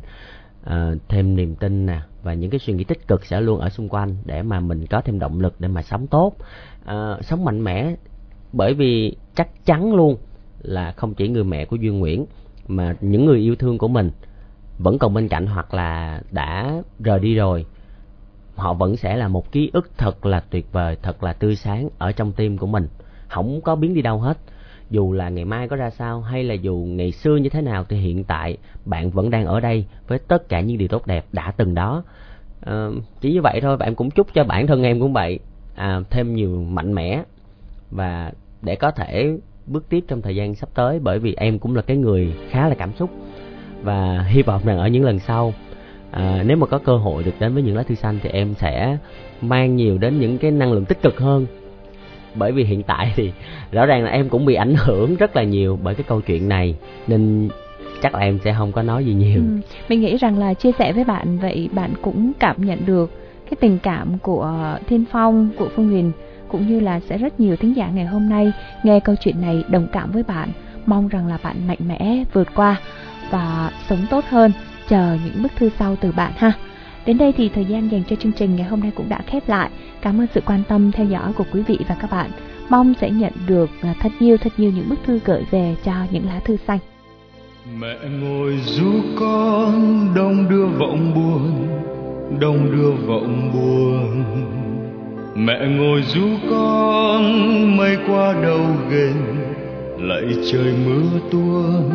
[0.63, 3.69] ờ, thêm niềm tin nè và những cái suy nghĩ tích cực sẽ luôn ở
[3.69, 6.35] xung quanh để mà mình có thêm động lực để mà sống tốt
[6.85, 7.95] ờ, sống mạnh mẽ
[8.53, 10.17] bởi vì chắc chắn luôn
[10.61, 12.25] là không chỉ người mẹ của Duyên Nguyễn
[12.67, 14.11] mà những người yêu thương của mình
[14.79, 17.65] vẫn còn bên cạnh hoặc là đã rời đi rồi
[18.57, 21.89] họ vẫn sẽ là một ký ức thật là tuyệt vời thật là tươi sáng
[21.97, 22.87] ở trong tim của mình.
[23.27, 24.37] Không có biến đi đâu hết.
[24.89, 27.83] Dù là ngày mai có ra sao hay là dù ngày xưa như thế nào
[27.89, 31.25] thì hiện tại bạn vẫn đang ở đây với tất cả những điều tốt đẹp
[31.31, 32.03] đã từng đó.
[32.61, 32.87] À,
[33.21, 35.39] chỉ như vậy thôi và em cũng chúc cho bản thân em cũng vậy.
[35.75, 37.23] À, thêm nhiều mạnh mẽ.
[37.91, 38.31] Và
[38.61, 41.81] để có thể bước tiếp trong thời gian sắp tới bởi vì em cũng là
[41.81, 43.09] cái người khá là cảm xúc.
[43.83, 45.53] Và hy vọng rằng ở những lần sau
[46.11, 48.53] à, nếu mà có cơ hội được đến với những lá thư xanh thì em
[48.53, 48.97] sẽ
[49.41, 51.45] mang nhiều đến những cái năng lượng tích cực hơn.
[52.35, 53.31] Bởi vì hiện tại thì
[53.71, 56.49] rõ ràng là em cũng bị ảnh hưởng rất là nhiều bởi cái câu chuyện
[56.49, 56.75] này
[57.07, 57.49] nên
[58.01, 59.41] chắc là em sẽ không có nói gì nhiều.
[59.41, 59.71] Ừ.
[59.89, 63.11] Mình nghĩ rằng là chia sẻ với bạn vậy bạn cũng cảm nhận được
[63.45, 66.11] cái tình cảm của Thiên Phong, của Phương Huyền
[66.47, 68.51] cũng như là sẽ rất nhiều thính giả ngày hôm nay
[68.83, 70.49] nghe câu chuyện này đồng cảm với bạn,
[70.85, 72.75] mong rằng là bạn mạnh mẽ vượt qua
[73.31, 74.51] và sống tốt hơn,
[74.89, 76.51] chờ những bức thư sau từ bạn ha.
[77.05, 79.49] Đến đây thì thời gian dành cho chương trình ngày hôm nay cũng đã khép
[79.49, 79.69] lại.
[80.01, 82.31] Cảm ơn sự quan tâm theo dõi của quý vị và các bạn.
[82.69, 85.93] Mong sẽ nhận được à, thật nhiều thật nhiều những bức thư gửi về cho
[86.11, 86.79] những lá thư xanh.
[87.79, 91.67] mẹ ngồi ru con đông đưa vọng buồn,
[92.39, 94.23] đông đưa vọng buồn
[95.37, 99.37] mẹ ngồi ru con mây qua đầu ghềnh
[99.99, 101.91] lạy trời mưa tuôn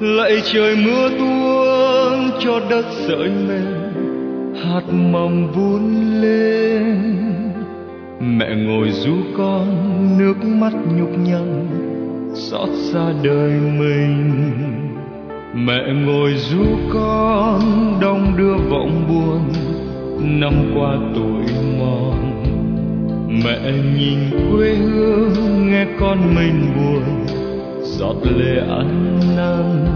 [0.00, 3.64] lạy trời mưa tuôn cho đất sợi mềm
[4.64, 5.82] hạt mầm vun
[6.20, 7.16] lên.
[8.20, 9.68] Mẹ ngồi ru con,
[10.18, 11.66] nước mắt nhục nhằn,
[12.34, 14.42] xót xa đời mình.
[15.54, 17.60] Mẹ ngồi ru con,
[18.00, 19.52] đong đưa vọng buồn,
[20.40, 21.44] năm qua tuổi
[21.78, 22.42] mòn.
[23.44, 24.18] Mẹ nhìn
[24.52, 27.02] quê hương, nghe con mình buồn
[27.98, 29.86] giọt lệ ăn năn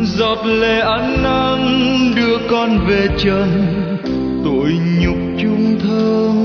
[0.00, 1.58] giọt lệ ăn năn
[2.16, 3.48] đưa con về trần
[4.44, 6.36] tội nhục chung thơm.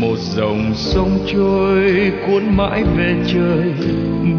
[0.00, 3.72] Một dòng sông trôi cuốn mãi về trời,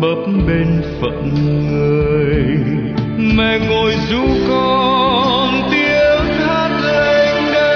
[0.01, 1.29] bấp bên phận
[1.69, 2.57] người.
[3.35, 7.73] Mẹ ngồi du con tiếng hát lên đây.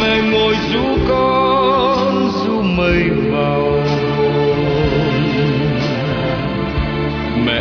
[0.00, 3.10] Mẹ ngồi du con du mây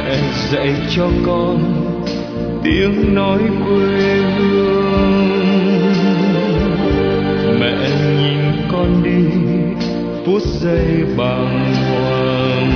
[0.09, 0.17] mẹ
[0.51, 1.57] dạy cho con
[2.63, 5.29] tiếng nói quê hương.
[7.59, 7.89] Mẹ
[8.19, 9.21] nhìn con đi,
[10.25, 12.71] phút giây bàng hoàng.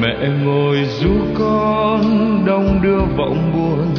[0.00, 2.02] Mẹ ngồi ru con
[2.46, 3.94] đông đưa vọng buồn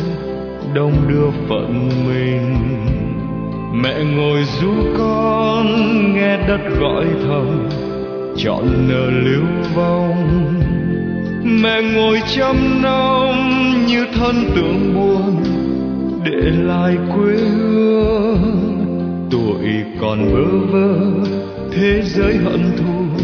[0.74, 2.56] đông đưa phận mình.
[3.84, 5.66] Mẹ ngồi ru con
[6.14, 7.70] nghe đất gọi thầm
[8.44, 10.60] chọn nở lưu vong.
[11.44, 13.36] Mẹ ngồi trăm năm
[13.88, 15.44] như thân tượng buồn,
[16.24, 18.38] để lại quê hương.
[19.32, 19.70] Tuổi
[20.02, 21.00] còn bơ vơ,
[21.72, 23.24] thế giới hận thù,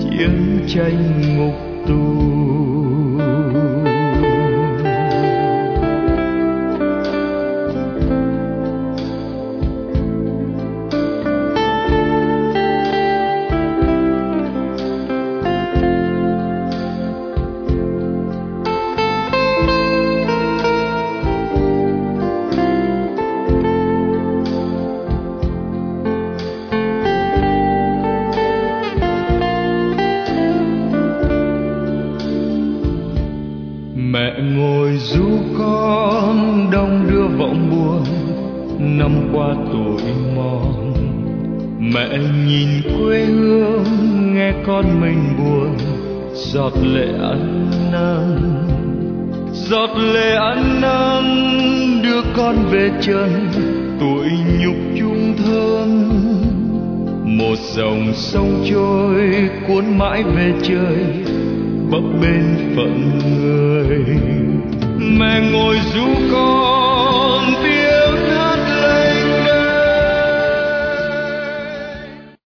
[0.00, 2.61] chiến tranh ngục tù.